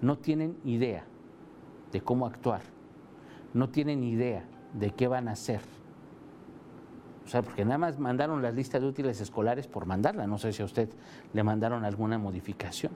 no 0.00 0.18
tienen 0.18 0.56
idea 0.64 1.04
de 1.92 2.00
cómo 2.00 2.26
actuar, 2.26 2.62
no 3.52 3.68
tienen 3.68 4.02
idea 4.02 4.44
de 4.74 4.90
qué 4.90 5.08
van 5.08 5.28
a 5.28 5.32
hacer. 5.32 5.60
O 7.24 7.28
sea, 7.28 7.42
porque 7.42 7.64
nada 7.64 7.78
más 7.78 7.98
mandaron 7.98 8.42
las 8.42 8.54
listas 8.54 8.80
de 8.80 8.88
útiles 8.88 9.20
escolares 9.20 9.66
por 9.66 9.86
mandarla. 9.86 10.26
No 10.26 10.38
sé 10.38 10.52
si 10.52 10.62
a 10.62 10.64
usted 10.64 10.88
le 11.32 11.42
mandaron 11.44 11.84
alguna 11.84 12.18
modificación. 12.18 12.92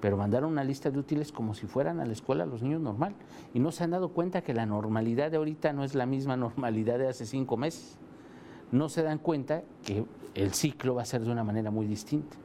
Pero 0.00 0.16
mandaron 0.16 0.52
una 0.52 0.62
lista 0.62 0.90
de 0.90 0.98
útiles 0.98 1.32
como 1.32 1.54
si 1.54 1.66
fueran 1.66 1.98
a 1.98 2.04
la 2.04 2.12
escuela 2.12 2.46
los 2.46 2.62
niños 2.62 2.80
normal. 2.80 3.14
Y 3.52 3.58
no 3.58 3.72
se 3.72 3.82
han 3.82 3.90
dado 3.90 4.10
cuenta 4.10 4.42
que 4.42 4.54
la 4.54 4.66
normalidad 4.66 5.30
de 5.30 5.38
ahorita 5.38 5.72
no 5.72 5.82
es 5.82 5.94
la 5.94 6.06
misma 6.06 6.36
normalidad 6.36 6.98
de 6.98 7.08
hace 7.08 7.26
cinco 7.26 7.56
meses. 7.56 7.98
No 8.70 8.88
se 8.88 9.02
dan 9.02 9.18
cuenta 9.18 9.62
que 9.84 10.04
el 10.34 10.52
ciclo 10.52 10.94
va 10.94 11.02
a 11.02 11.06
ser 11.06 11.24
de 11.24 11.32
una 11.32 11.42
manera 11.42 11.70
muy 11.70 11.86
distinta 11.86 12.36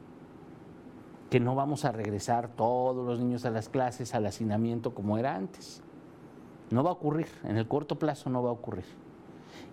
que 1.32 1.40
no 1.40 1.54
vamos 1.54 1.86
a 1.86 1.92
regresar 1.92 2.48
todos 2.48 3.06
los 3.06 3.18
niños 3.18 3.46
a 3.46 3.50
las 3.50 3.70
clases, 3.70 4.14
al 4.14 4.26
hacinamiento 4.26 4.94
como 4.94 5.16
era 5.16 5.34
antes. 5.34 5.82
No 6.72 6.82
va 6.82 6.88
a 6.88 6.94
ocurrir, 6.94 7.26
en 7.44 7.58
el 7.58 7.68
corto 7.68 7.98
plazo 7.98 8.30
no 8.30 8.42
va 8.42 8.48
a 8.48 8.52
ocurrir. 8.52 8.86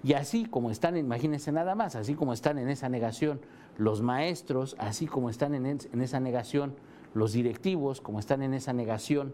Y 0.03 0.13
así 0.13 0.45
como 0.45 0.69
están, 0.69 0.97
imagínense 0.97 1.49
nada 1.53 1.73
más, 1.73 1.95
así 1.95 2.13
como 2.13 2.33
están 2.33 2.57
en 2.57 2.67
esa 2.67 2.89
negación 2.89 3.39
los 3.77 4.01
maestros, 4.01 4.75
así 4.79 5.07
como 5.07 5.29
están 5.29 5.55
en, 5.55 5.65
en 5.65 6.01
esa 6.01 6.19
negación 6.19 6.75
los 7.13 7.31
directivos, 7.31 8.01
como 8.01 8.19
están 8.19 8.41
en 8.41 8.53
esa 8.53 8.73
negación 8.73 9.33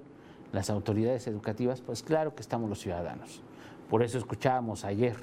las 0.54 0.69
autoridades 0.69 1.25
educativas, 1.25 1.82
pues 1.82 2.04
claro 2.04 2.36
que 2.36 2.41
estamos 2.41 2.69
los 2.69 2.80
ciudadanos. 2.80 3.41
Por 3.89 4.04
eso 4.04 4.19
escuchábamos 4.19 4.86
ayer 4.86 5.15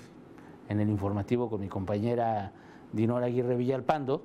en 0.68 0.81
el 0.81 0.88
informativo 0.88 1.48
con 1.48 1.61
mi 1.61 1.68
compañera 1.68 2.50
Dinora 2.92 3.26
Aguirre 3.26 3.55
Villalpando, 3.55 4.24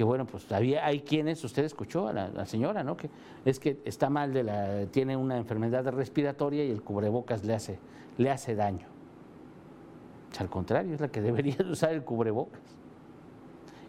que 0.00 0.04
bueno, 0.04 0.24
pues 0.24 0.46
todavía 0.46 0.86
hay 0.86 1.00
quienes, 1.00 1.44
usted 1.44 1.62
escuchó 1.62 2.08
a 2.08 2.14
la, 2.14 2.46
señora, 2.46 2.82
¿no? 2.82 2.96
Que 2.96 3.10
es 3.44 3.60
que 3.60 3.82
está 3.84 4.08
mal 4.08 4.32
de 4.32 4.44
la, 4.44 4.86
tiene 4.86 5.14
una 5.14 5.36
enfermedad 5.36 5.86
respiratoria 5.92 6.64
y 6.64 6.70
el 6.70 6.80
cubrebocas 6.80 7.44
le 7.44 7.52
hace, 7.52 7.78
le 8.16 8.30
hace 8.30 8.54
daño. 8.54 8.86
al 10.38 10.48
contrario, 10.48 10.94
es 10.94 11.02
la 11.02 11.08
que 11.08 11.20
debería 11.20 11.54
usar 11.70 11.92
el 11.92 12.02
cubrebocas. 12.02 12.62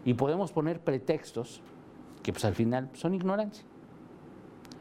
Y 0.04 0.12
podemos 0.12 0.52
poner 0.52 0.80
pretextos 0.80 1.62
que 2.22 2.30
pues 2.30 2.44
al 2.44 2.54
final 2.54 2.90
son 2.92 3.14
ignorancia. 3.14 3.64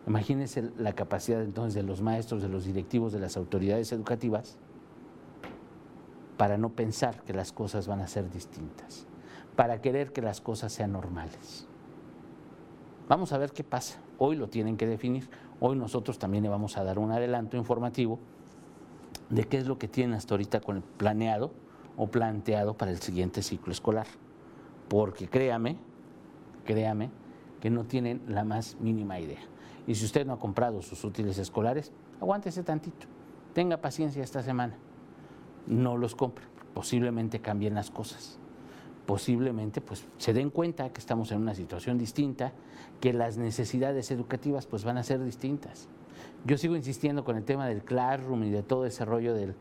Imagínense 0.08 0.70
la 0.78 0.92
capacidad 0.92 1.42
entonces 1.42 1.76
de 1.76 1.84
los 1.84 2.02
maestros, 2.02 2.42
de 2.42 2.50
los 2.50 2.66
directivos, 2.66 3.14
de 3.14 3.22
las 3.22 3.38
autoridades 3.38 3.94
educativas 3.94 4.58
para 6.36 6.58
no 6.58 6.72
pensar 6.72 7.22
que 7.22 7.32
las 7.32 7.54
cosas 7.54 7.88
van 7.88 8.02
a 8.02 8.08
ser 8.08 8.30
distintas 8.30 9.08
para 9.56 9.82
querer 9.82 10.14
que 10.14 10.22
las 10.22 10.42
cosas 10.42 10.72
sean 10.72 10.94
normales. 10.94 11.68
Vamos 13.08 13.34
a 13.34 13.38
ver 13.38 13.52
qué 13.52 13.64
pasa. 13.64 14.00
Hoy 14.18 14.36
lo 14.36 14.48
tienen 14.48 14.78
que 14.78 14.88
definir. 14.88 15.30
Hoy 15.60 15.76
nosotros 15.76 16.18
también 16.18 16.44
le 16.44 16.50
vamos 16.50 16.78
a 16.78 16.84
dar 16.84 16.98
un 16.98 17.12
adelanto 17.12 17.58
informativo 17.58 18.20
de 19.30 19.44
qué 19.44 19.58
es 19.58 19.68
lo 19.68 19.78
que 19.78 19.88
tienen 19.88 20.16
hasta 20.16 20.34
ahorita 20.34 20.62
planeado 20.98 21.52
o 21.98 22.08
planteado 22.08 22.76
para 22.76 22.92
el 22.92 23.00
siguiente 23.00 23.42
ciclo 23.44 23.72
escolar. 23.72 24.08
Porque 24.88 25.28
créame, 25.28 25.78
créame, 26.66 27.10
que 27.60 27.70
no 27.70 27.84
tienen 27.84 28.22
la 28.28 28.44
más 28.44 28.78
mínima 28.80 29.20
idea. 29.20 29.42
Y 29.88 29.96
si 29.96 30.06
usted 30.06 30.26
no 30.26 30.34
ha 30.34 30.40
comprado 30.40 30.82
sus 30.82 31.04
útiles 31.04 31.38
escolares, 31.38 31.92
aguántese 32.20 32.64
tantito. 32.64 33.08
Tenga 33.54 33.78
paciencia 33.78 34.24
esta 34.24 34.42
semana. 34.42 34.78
No 35.68 35.98
los 35.98 36.16
compre. 36.16 36.46
Posiblemente 36.74 37.42
cambien 37.42 37.76
las 37.76 37.92
cosas 37.92 38.41
posiblemente 39.12 39.82
pues, 39.82 40.08
se 40.16 40.32
den 40.32 40.50
cuenta 40.50 40.94
que 40.94 41.02
estamos 41.02 41.34
en 41.34 41.42
una 41.42 41.54
situación 41.54 41.98
distinta, 41.98 42.54
que 43.02 43.12
las 43.12 43.38
necesidades 43.38 44.10
educativas 44.10 44.68
pues, 44.68 44.86
van 44.86 44.98
a 44.98 45.04
ser 45.04 45.22
distintas. 45.22 45.90
Yo 46.46 46.58
sigo 46.58 46.78
insistiendo 46.78 47.26
con 47.26 47.36
el 47.36 47.44
tema 47.44 47.68
del 47.68 47.84
Classroom 47.84 48.46
y 48.46 48.50
de 48.52 48.64
todo 48.64 48.86
ese 48.86 49.04
rollo 49.04 49.34
de 49.34 49.54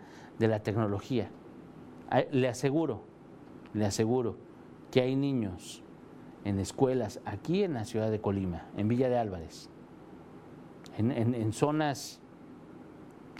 la 0.47 0.63
tecnología. 0.63 1.33
Le 2.31 2.47
aseguro, 2.47 3.03
le 3.75 3.87
aseguro 3.87 4.37
que 4.93 5.01
hay 5.01 5.17
niños 5.17 5.83
en 6.45 6.61
escuelas 6.61 7.21
aquí 7.25 7.65
en 7.65 7.75
la 7.75 7.85
ciudad 7.85 8.09
de 8.09 8.21
Colima, 8.21 8.69
en 8.77 8.87
Villa 8.87 9.09
de 9.09 9.19
Álvarez, 9.19 9.69
en, 10.97 11.11
en 11.11 11.53
zonas 11.53 12.21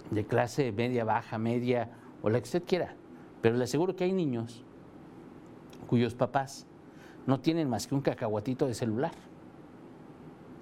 de 0.09 0.25
clase 0.25 0.73
media, 0.73 1.05
baja, 1.05 1.37
media 1.37 1.89
o 2.21 2.29
la 2.29 2.39
que 2.39 2.47
usted 2.47 2.63
quiera, 2.65 2.95
pero 3.41 3.55
le 3.55 3.63
aseguro 3.63 3.95
que 3.95 4.03
hay 4.03 4.11
niños 4.11 4.65
cuyos 5.91 6.15
papás 6.15 6.65
no 7.27 7.41
tienen 7.41 7.69
más 7.69 7.85
que 7.85 7.93
un 7.93 7.99
cacahuatito 7.99 8.65
de 8.65 8.73
celular. 8.73 9.11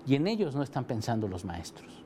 Y 0.08 0.16
en 0.16 0.26
ellos 0.26 0.56
no 0.56 0.64
están 0.64 0.86
pensando 0.86 1.28
los 1.28 1.46
maestros. 1.46 2.04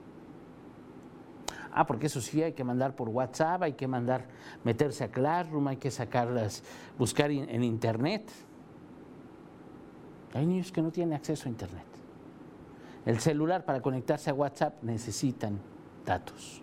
Ah, 1.71 1.87
porque 1.87 2.07
eso 2.07 2.19
sí, 2.19 2.43
hay 2.43 2.51
que 2.51 2.65
mandar 2.65 2.97
por 2.97 3.07
WhatsApp, 3.07 3.61
hay 3.63 3.73
que 3.73 3.87
mandar, 3.87 4.27
meterse 4.65 5.05
a 5.05 5.07
Classroom, 5.07 5.69
hay 5.69 5.77
que 5.77 5.89
sacarlas, 5.89 6.63
buscar 6.97 7.31
en 7.31 7.63
Internet. 7.63 8.29
Hay 10.33 10.45
niños 10.45 10.73
que 10.73 10.81
no 10.81 10.91
tienen 10.91 11.13
acceso 11.13 11.47
a 11.47 11.49
Internet. 11.49 11.85
El 13.05 13.21
celular 13.21 13.63
para 13.63 13.81
conectarse 13.81 14.31
a 14.31 14.33
WhatsApp 14.33 14.83
necesitan 14.83 15.61
datos. 16.05 16.61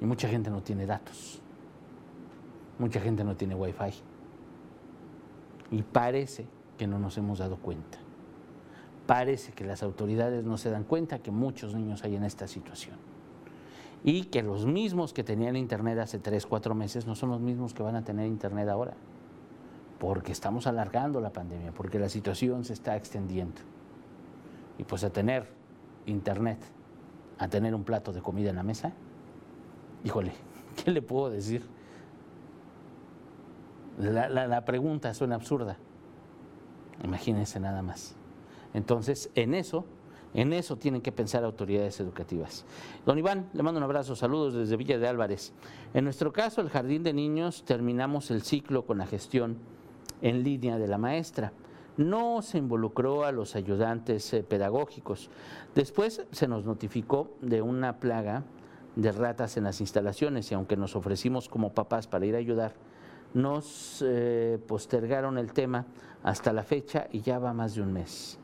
Y 0.00 0.04
mucha 0.04 0.28
gente 0.28 0.50
no 0.50 0.62
tiene 0.62 0.86
datos. 0.86 1.42
Mucha 2.78 3.00
gente 3.00 3.24
no 3.24 3.34
tiene 3.34 3.56
Wi-Fi. 3.56 4.15
Y 5.70 5.82
parece 5.82 6.46
que 6.78 6.86
no 6.86 6.98
nos 6.98 7.18
hemos 7.18 7.38
dado 7.38 7.56
cuenta. 7.56 7.98
Parece 9.06 9.52
que 9.52 9.64
las 9.64 9.82
autoridades 9.82 10.44
no 10.44 10.58
se 10.58 10.70
dan 10.70 10.84
cuenta 10.84 11.20
que 11.20 11.30
muchos 11.30 11.74
niños 11.74 12.04
hay 12.04 12.16
en 12.16 12.24
esta 12.24 12.48
situación. 12.48 12.96
Y 14.04 14.24
que 14.24 14.42
los 14.42 14.66
mismos 14.66 15.12
que 15.12 15.24
tenían 15.24 15.56
internet 15.56 15.98
hace 15.98 16.18
tres, 16.18 16.46
cuatro 16.46 16.74
meses 16.74 17.06
no 17.06 17.14
son 17.14 17.30
los 17.30 17.40
mismos 17.40 17.74
que 17.74 17.82
van 17.82 17.96
a 17.96 18.04
tener 18.04 18.26
internet 18.26 18.68
ahora. 18.68 18.94
Porque 19.98 20.32
estamos 20.32 20.66
alargando 20.66 21.20
la 21.20 21.32
pandemia, 21.32 21.72
porque 21.72 21.98
la 21.98 22.08
situación 22.08 22.64
se 22.64 22.72
está 22.72 22.96
extendiendo. 22.96 23.62
Y 24.78 24.84
pues 24.84 25.04
a 25.04 25.10
tener 25.10 25.48
internet, 26.04 26.58
a 27.38 27.48
tener 27.48 27.74
un 27.74 27.84
plato 27.84 28.12
de 28.12 28.20
comida 28.20 28.50
en 28.50 28.56
la 28.56 28.62
mesa, 28.62 28.92
híjole, 30.04 30.32
¿qué 30.84 30.90
le 30.90 31.02
puedo 31.02 31.30
decir? 31.30 31.66
La, 33.98 34.64
pregunta 34.64 35.14
suena 35.14 35.36
absurda. 35.36 35.78
Imagínense 37.02 37.60
nada 37.60 37.82
más. 37.82 38.14
Entonces, 38.74 39.30
en 39.34 39.54
eso, 39.54 39.84
en 40.34 40.52
eso 40.52 40.76
tienen 40.76 41.00
que 41.00 41.12
pensar 41.12 41.44
autoridades 41.44 41.98
educativas. 42.00 42.64
Don 43.06 43.18
Iván, 43.18 43.48
le 43.54 43.62
mando 43.62 43.78
un 43.78 43.84
abrazo, 43.84 44.14
saludos 44.14 44.54
desde 44.54 44.76
Villa 44.76 44.98
de 44.98 45.08
Álvarez. 45.08 45.52
En 45.94 46.04
nuestro 46.04 46.32
caso, 46.32 46.60
el 46.60 46.68
Jardín 46.68 47.02
de 47.02 47.12
Niños, 47.14 47.64
terminamos 47.64 48.30
el 48.30 48.42
ciclo 48.42 48.84
con 48.84 48.98
la 48.98 49.06
gestión 49.06 49.56
en 50.20 50.42
línea 50.42 50.78
de 50.78 50.88
la 50.88 50.98
maestra. 50.98 51.52
No 51.96 52.42
se 52.42 52.58
involucró 52.58 53.24
a 53.24 53.32
los 53.32 53.56
ayudantes 53.56 54.30
eh, 54.34 54.42
pedagógicos. 54.42 55.30
Después 55.74 56.26
se 56.30 56.48
nos 56.48 56.66
notificó 56.66 57.30
de 57.40 57.62
una 57.62 57.98
plaga 57.98 58.44
de 58.96 59.12
ratas 59.12 59.56
en 59.56 59.64
las 59.64 59.80
instalaciones 59.80 60.50
y 60.50 60.54
aunque 60.54 60.76
nos 60.76 60.96
ofrecimos 60.96 61.48
como 61.48 61.72
papás 61.72 62.06
para 62.06 62.26
ir 62.26 62.34
a 62.34 62.38
ayudar, 62.38 62.74
nos 63.36 64.02
eh, 64.04 64.58
postergaron 64.66 65.36
el 65.36 65.52
tema 65.52 65.84
hasta 66.22 66.54
la 66.54 66.62
fecha 66.62 67.06
y 67.12 67.20
ya 67.20 67.38
va 67.38 67.52
más 67.52 67.74
de 67.74 67.82
un 67.82 67.92
mes. 67.92 68.38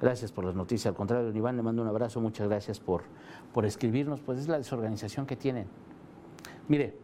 Gracias 0.00 0.32
por 0.32 0.46
las 0.46 0.54
noticias. 0.54 0.86
Al 0.86 0.96
contrario, 0.96 1.30
Iván, 1.30 1.56
le 1.56 1.62
mando 1.62 1.82
un 1.82 1.88
abrazo. 1.88 2.22
Muchas 2.22 2.48
gracias 2.48 2.80
por, 2.80 3.02
por 3.52 3.66
escribirnos. 3.66 4.20
Pues 4.20 4.38
es 4.38 4.48
la 4.48 4.56
desorganización 4.56 5.26
que 5.26 5.36
tienen. 5.36 5.66
Mire, 6.68 6.96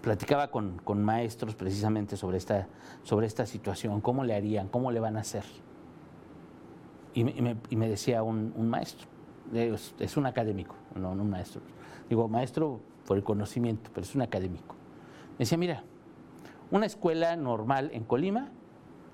platicaba 0.00 0.50
con, 0.50 0.80
maestros 0.96 1.54
precisamente 1.54 2.16
sobre 2.16 2.38
esta, 2.38 2.68
sobre 3.02 3.26
esta 3.26 3.44
situación, 3.44 4.00
cómo 4.00 4.24
le 4.24 4.34
harían, 4.34 4.68
cómo 4.68 4.90
le 4.90 5.00
van 5.00 5.18
a 5.18 5.20
hacer. 5.20 5.44
Y 7.12 7.24
me, 7.24 7.88
decía 7.88 8.22
un, 8.22 8.70
maestro, 8.70 9.06
es, 9.52 10.16
un 10.16 10.24
académico, 10.24 10.74
no 10.94 11.10
un 11.10 11.28
maestro. 11.28 11.60
Digo, 12.08 12.28
maestro 12.28 12.80
por 13.06 13.18
el 13.18 13.24
conocimiento, 13.24 13.90
pero 13.92 14.06
es 14.06 14.14
un 14.14 14.22
académico. 14.22 14.74
Me 15.32 15.40
decía, 15.40 15.58
mira, 15.58 15.84
una 16.70 16.86
escuela 16.86 17.34
normal 17.36 17.90
en 17.92 18.04
Colima 18.04 18.50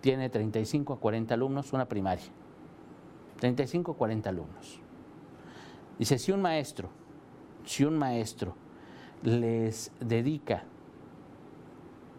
tiene 0.00 0.28
35 0.28 0.94
a 0.94 0.98
40 0.98 1.34
alumnos, 1.34 1.72
una 1.72 1.86
primaria. 1.86 2.26
35 3.40 3.92
a 3.92 3.94
40 3.96 4.30
alumnos. 4.30 4.80
Dice, 5.98 6.18
si 6.18 6.32
un 6.32 6.42
maestro, 6.42 6.90
si 7.64 7.84
un 7.84 7.96
maestro 7.96 8.54
les 9.22 9.92
dedica 10.00 10.64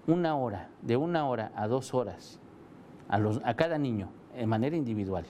una 0.07 0.35
hora, 0.35 0.69
de 0.81 0.97
una 0.97 1.27
hora 1.27 1.51
a 1.55 1.67
dos 1.67 1.93
horas 1.93 2.39
a, 3.09 3.53
cada 3.55 3.77
niño, 3.77 4.09
de 4.35 4.47
manera 4.47 4.75
individual, 4.75 5.25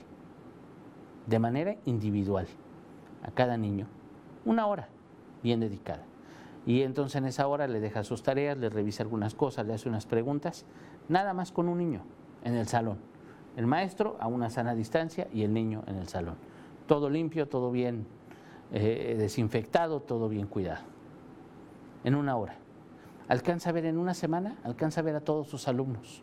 de 1.26 1.38
manera 1.38 1.76
individual, 1.84 2.46
a 3.22 3.30
cada 3.32 3.56
niño, 3.56 3.86
una 4.44 4.66
hora 4.66 4.88
bien 5.42 5.60
dedicada 5.60 6.04
y 6.66 6.82
entonces 6.82 7.14
en 7.14 7.26
esa 7.26 7.46
hora 7.46 7.68
le 7.68 7.78
deja 7.78 8.02
sus 8.02 8.24
tareas, 8.24 8.58
le 8.58 8.68
revisa 8.68 9.04
algunas 9.04 9.36
cosas, 9.36 9.64
le 9.66 9.74
hace 9.74 9.88
unas 9.88 10.04
preguntas, 10.04 10.66
nada 11.08 11.32
más 11.32 11.52
con 11.52 11.68
un 11.68 11.78
niño 11.78 12.02
en 12.42 12.54
el 12.54 12.66
salón. 12.66 12.98
El 13.56 13.66
maestro 13.66 14.16
a 14.18 14.26
una 14.26 14.50
sana 14.50 14.74
distancia 14.74 15.28
y 15.32 15.44
el 15.44 15.54
niño 15.54 15.84
en 15.86 15.96
el 15.96 16.08
salón. 16.08 16.36
todo 16.88 17.08
limpio, 17.08 17.48
todo 17.48 17.70
bien 17.70 18.06
eh, 18.72 19.14
desinfectado, 19.16 20.00
todo 20.00 20.28
bien 20.28 20.46
cuidado. 20.46 20.84
En 22.04 22.14
una 22.14 22.36
hora. 22.36 22.56
Alcanza 23.28 23.70
a 23.70 23.72
ver 23.72 23.86
en 23.86 23.98
una 23.98 24.14
semana, 24.14 24.56
alcanza 24.62 25.00
a 25.00 25.04
ver 25.04 25.16
a 25.16 25.20
todos 25.20 25.48
sus 25.48 25.68
alumnos. 25.68 26.22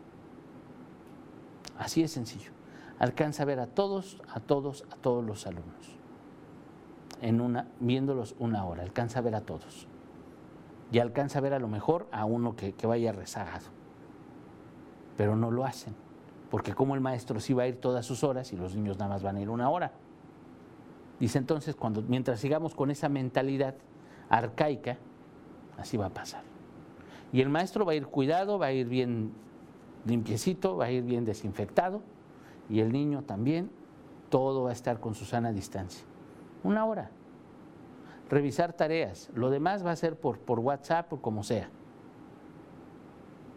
Así 1.78 2.02
es 2.02 2.12
sencillo. 2.12 2.50
Alcanza 2.98 3.42
a 3.42 3.46
ver 3.46 3.60
a 3.60 3.66
todos, 3.66 4.22
a 4.32 4.40
todos, 4.40 4.84
a 4.90 4.96
todos 4.96 5.24
los 5.24 5.46
alumnos. 5.46 5.98
En 7.20 7.40
una, 7.40 7.68
viéndolos 7.80 8.36
una 8.38 8.64
hora, 8.64 8.82
alcanza 8.82 9.18
a 9.18 9.22
ver 9.22 9.34
a 9.34 9.40
todos. 9.40 9.88
Y 10.92 10.98
alcanza 10.98 11.38
a 11.38 11.42
ver 11.42 11.54
a 11.54 11.58
lo 11.58 11.68
mejor 11.68 12.06
a 12.12 12.24
uno 12.24 12.56
que, 12.56 12.72
que 12.72 12.86
vaya 12.86 13.12
rezagado. 13.12 13.66
Pero 15.16 15.36
no 15.36 15.50
lo 15.50 15.64
hacen. 15.64 15.94
Porque 16.50 16.74
como 16.74 16.94
el 16.94 17.00
maestro 17.00 17.40
sí 17.40 17.52
va 17.52 17.64
a 17.64 17.66
ir 17.66 17.80
todas 17.80 18.06
sus 18.06 18.22
horas 18.22 18.52
y 18.52 18.56
los 18.56 18.76
niños 18.76 18.98
nada 18.98 19.10
más 19.10 19.22
van 19.22 19.36
a 19.36 19.40
ir 19.40 19.50
una 19.50 19.70
hora. 19.70 19.92
Dice 21.18 21.38
entonces, 21.38 21.74
cuando, 21.74 22.02
mientras 22.02 22.40
sigamos 22.40 22.74
con 22.74 22.90
esa 22.90 23.08
mentalidad 23.08 23.74
arcaica, 24.28 24.98
así 25.78 25.96
va 25.96 26.06
a 26.06 26.10
pasar. 26.10 26.42
Y 27.32 27.40
el 27.40 27.48
maestro 27.48 27.84
va 27.84 27.92
a 27.92 27.94
ir 27.94 28.06
cuidado, 28.06 28.58
va 28.58 28.66
a 28.66 28.72
ir 28.72 28.88
bien 28.88 29.32
limpiecito, 30.04 30.76
va 30.76 30.86
a 30.86 30.90
ir 30.90 31.02
bien 31.02 31.24
desinfectado, 31.24 32.02
y 32.68 32.80
el 32.80 32.92
niño 32.92 33.22
también, 33.22 33.70
todo 34.30 34.64
va 34.64 34.70
a 34.70 34.72
estar 34.72 35.00
con 35.00 35.14
su 35.14 35.24
sana 35.24 35.52
distancia. 35.52 36.04
Una 36.62 36.84
hora. 36.84 37.10
Revisar 38.30 38.72
tareas, 38.72 39.30
lo 39.34 39.50
demás 39.50 39.84
va 39.84 39.90
a 39.90 39.96
ser 39.96 40.18
por, 40.18 40.38
WhatsApp 40.60 41.12
o 41.12 41.20
como 41.20 41.42
sea. 41.42 41.68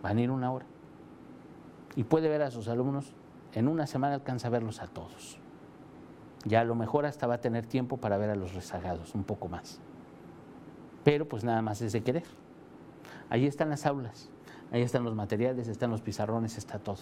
Van 0.03 0.17
a 0.17 0.21
ir 0.21 0.29
una 0.29 0.51
hora. 0.51 0.65
Y 1.95 2.03
puede 2.03 2.29
ver 2.29 2.41
a 2.41 2.51
sus 2.51 2.67
alumnos, 2.67 3.13
en 3.53 3.67
una 3.67 3.87
semana 3.87 4.15
alcanza 4.15 4.47
a 4.47 4.51
verlos 4.51 4.81
a 4.81 4.87
todos. 4.87 5.39
Ya 6.45 6.61
a 6.61 6.65
lo 6.65 6.75
mejor 6.75 7.05
hasta 7.05 7.27
va 7.27 7.35
a 7.35 7.41
tener 7.41 7.65
tiempo 7.65 7.97
para 7.97 8.17
ver 8.17 8.29
a 8.29 8.35
los 8.35 8.53
rezagados, 8.53 9.15
un 9.15 9.23
poco 9.23 9.47
más. 9.47 9.79
Pero 11.03 11.27
pues 11.27 11.43
nada 11.43 11.61
más 11.61 11.81
es 11.81 11.93
de 11.93 12.03
querer. 12.03 12.25
Ahí 13.29 13.45
están 13.45 13.69
las 13.69 13.85
aulas, 13.85 14.29
ahí 14.71 14.81
están 14.81 15.03
los 15.03 15.15
materiales, 15.15 15.67
están 15.67 15.89
los 15.89 16.01
pizarrones, 16.01 16.57
está 16.57 16.79
todo. 16.79 16.99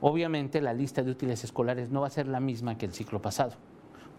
Obviamente 0.00 0.60
la 0.60 0.72
lista 0.72 1.02
de 1.02 1.10
útiles 1.10 1.44
escolares 1.44 1.90
no 1.90 2.00
va 2.00 2.08
a 2.08 2.10
ser 2.10 2.26
la 2.28 2.40
misma 2.40 2.76
que 2.76 2.86
el 2.86 2.92
ciclo 2.92 3.20
pasado, 3.20 3.52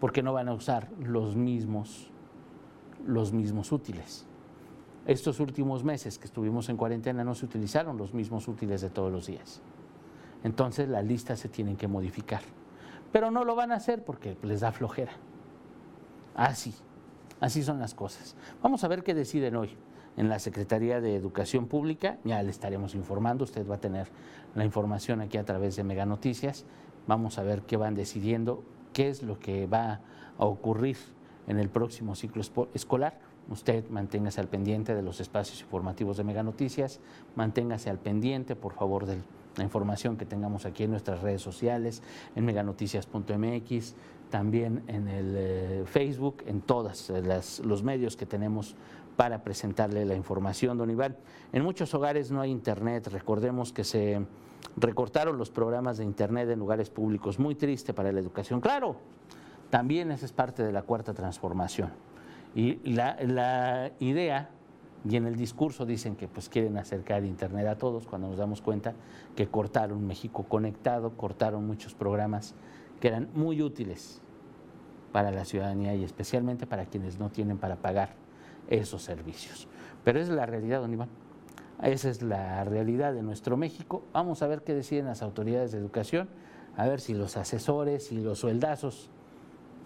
porque 0.00 0.22
no 0.22 0.32
van 0.32 0.48
a 0.48 0.54
usar 0.54 0.88
los 0.98 1.36
mismos, 1.36 2.10
los 3.06 3.32
mismos 3.32 3.72
útiles. 3.72 4.26
Estos 5.06 5.40
últimos 5.40 5.84
meses 5.84 6.18
que 6.18 6.26
estuvimos 6.26 6.68
en 6.68 6.76
cuarentena 6.76 7.24
no 7.24 7.34
se 7.34 7.46
utilizaron 7.46 7.96
los 7.96 8.12
mismos 8.12 8.48
útiles 8.48 8.80
de 8.80 8.90
todos 8.90 9.12
los 9.12 9.26
días. 9.26 9.62
Entonces 10.42 10.88
las 10.88 11.04
listas 11.04 11.38
se 11.38 11.48
tienen 11.48 11.76
que 11.76 11.88
modificar 11.88 12.42
pero 13.16 13.30
no 13.30 13.44
lo 13.44 13.54
van 13.54 13.72
a 13.72 13.76
hacer 13.76 14.04
porque 14.04 14.36
les 14.42 14.60
da 14.60 14.72
flojera. 14.72 15.12
Así, 16.34 16.74
así 17.40 17.62
son 17.62 17.78
las 17.78 17.94
cosas. 17.94 18.36
Vamos 18.62 18.84
a 18.84 18.88
ver 18.88 19.02
qué 19.02 19.14
deciden 19.14 19.56
hoy 19.56 19.70
en 20.18 20.28
la 20.28 20.38
Secretaría 20.38 21.00
de 21.00 21.16
Educación 21.16 21.66
Pública. 21.66 22.18
Ya 22.24 22.42
le 22.42 22.50
estaremos 22.50 22.94
informando, 22.94 23.44
usted 23.44 23.66
va 23.66 23.76
a 23.76 23.80
tener 23.80 24.08
la 24.54 24.66
información 24.66 25.22
aquí 25.22 25.38
a 25.38 25.46
través 25.46 25.76
de 25.76 25.84
Mega 25.84 26.04
Noticias. 26.04 26.66
Vamos 27.06 27.38
a 27.38 27.42
ver 27.42 27.62
qué 27.62 27.78
van 27.78 27.94
decidiendo, 27.94 28.62
qué 28.92 29.08
es 29.08 29.22
lo 29.22 29.38
que 29.38 29.66
va 29.66 30.00
a 30.38 30.44
ocurrir 30.44 30.98
en 31.46 31.58
el 31.58 31.68
próximo 31.68 32.14
ciclo 32.14 32.42
escolar. 32.74 33.18
Usted 33.48 33.88
manténgase 33.90 34.40
al 34.40 34.48
pendiente 34.48 34.94
de 34.94 35.02
los 35.02 35.20
espacios 35.20 35.60
informativos 35.60 36.16
de 36.16 36.24
Mega 36.24 36.42
Noticias, 36.42 37.00
manténgase 37.36 37.90
al 37.90 37.98
pendiente, 37.98 38.56
por 38.56 38.72
favor, 38.72 39.06
del 39.06 39.22
la 39.56 39.64
información 39.64 40.16
que 40.16 40.26
tengamos 40.26 40.66
aquí 40.66 40.84
en 40.84 40.90
nuestras 40.90 41.20
redes 41.22 41.42
sociales, 41.42 42.02
en 42.34 42.44
meganoticias.mx, 42.44 43.94
también 44.30 44.82
en 44.86 45.08
el 45.08 45.34
eh, 45.36 45.82
Facebook, 45.86 46.42
en 46.46 46.60
todos 46.60 47.10
los 47.64 47.82
medios 47.82 48.16
que 48.16 48.26
tenemos 48.26 48.74
para 49.16 49.42
presentarle 49.42 50.04
la 50.04 50.14
información, 50.14 50.76
don 50.76 50.90
Iván. 50.90 51.16
En 51.52 51.62
muchos 51.62 51.94
hogares 51.94 52.30
no 52.30 52.40
hay 52.40 52.50
internet, 52.50 53.08
recordemos 53.08 53.72
que 53.72 53.84
se 53.84 54.26
recortaron 54.76 55.38
los 55.38 55.50
programas 55.50 55.96
de 55.98 56.04
internet 56.04 56.50
en 56.50 56.58
lugares 56.58 56.90
públicos, 56.90 57.38
muy 57.38 57.54
triste 57.54 57.94
para 57.94 58.12
la 58.12 58.20
educación. 58.20 58.60
Claro, 58.60 58.96
también 59.76 60.10
esa 60.10 60.24
es 60.24 60.32
parte 60.32 60.62
de 60.62 60.72
la 60.72 60.80
cuarta 60.80 61.12
transformación. 61.12 61.90
Y 62.54 62.76
la, 62.94 63.92
idea 64.00 64.48
y 65.04 65.16
en 65.16 65.26
el 65.26 65.36
discurso 65.36 65.84
dicen 65.84 66.16
que 66.16 66.28
pues 66.28 66.48
quieren 66.48 66.78
acercar 66.78 67.26
Internet 67.26 67.66
a 67.66 67.76
todos, 67.76 68.06
cuando 68.06 68.28
nos 68.28 68.38
damos 68.38 68.62
cuenta 68.62 68.94
que 69.34 69.48
cortaron 69.48 70.06
México 70.06 70.44
Conectado, 70.44 71.10
cortaron 71.18 71.66
muchos 71.66 71.92
programas 71.92 72.54
que 73.00 73.08
eran 73.08 73.28
muy 73.34 73.60
útiles 73.60 74.22
para 75.12 75.30
la 75.30 75.44
ciudadanía 75.44 75.94
y 75.94 76.04
especialmente 76.04 76.66
para 76.66 76.86
quienes 76.86 77.18
no 77.18 77.28
tienen 77.28 77.58
para 77.58 77.76
pagar 77.76 78.14
esos 78.70 79.02
servicios. 79.02 79.68
Pero 80.04 80.20
esa 80.20 80.30
es 80.30 80.36
la 80.38 80.46
realidad, 80.46 80.80
don 80.80 80.94
Iván. 80.94 81.10
Esa 81.82 82.08
es 82.08 82.22
la 82.22 82.64
realidad 82.64 83.12
de 83.12 83.20
nuestro 83.20 83.58
México. 83.58 84.04
Vamos 84.14 84.40
a 84.40 84.46
ver 84.46 84.62
qué 84.62 84.72
deciden 84.72 85.04
las 85.04 85.20
autoridades 85.20 85.72
de 85.72 85.76
educación, 85.76 86.30
a 86.78 86.86
ver 86.86 86.98
si 87.02 87.12
los 87.12 87.36
asesores 87.36 88.10
y 88.10 88.22
los 88.22 88.38
sueldazos 88.38 89.10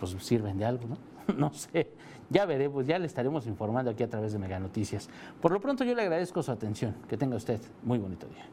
pues 0.00 0.16
sirven 0.18 0.58
de 0.58 0.64
algo, 0.64 0.88
¿no? 0.88 0.96
No 1.36 1.52
sé, 1.52 1.92
ya 2.28 2.44
veremos, 2.44 2.86
ya 2.86 2.98
le 2.98 3.06
estaremos 3.06 3.46
informando 3.46 3.90
aquí 3.90 4.02
a 4.02 4.08
través 4.08 4.32
de 4.32 4.38
Mega 4.40 4.58
Noticias. 4.58 5.08
Por 5.40 5.52
lo 5.52 5.60
pronto 5.60 5.84
yo 5.84 5.94
le 5.94 6.02
agradezco 6.02 6.42
su 6.42 6.50
atención. 6.50 6.96
Que 7.08 7.16
tenga 7.16 7.36
usted 7.36 7.60
muy 7.84 7.98
bonito 7.98 8.26
día. 8.26 8.46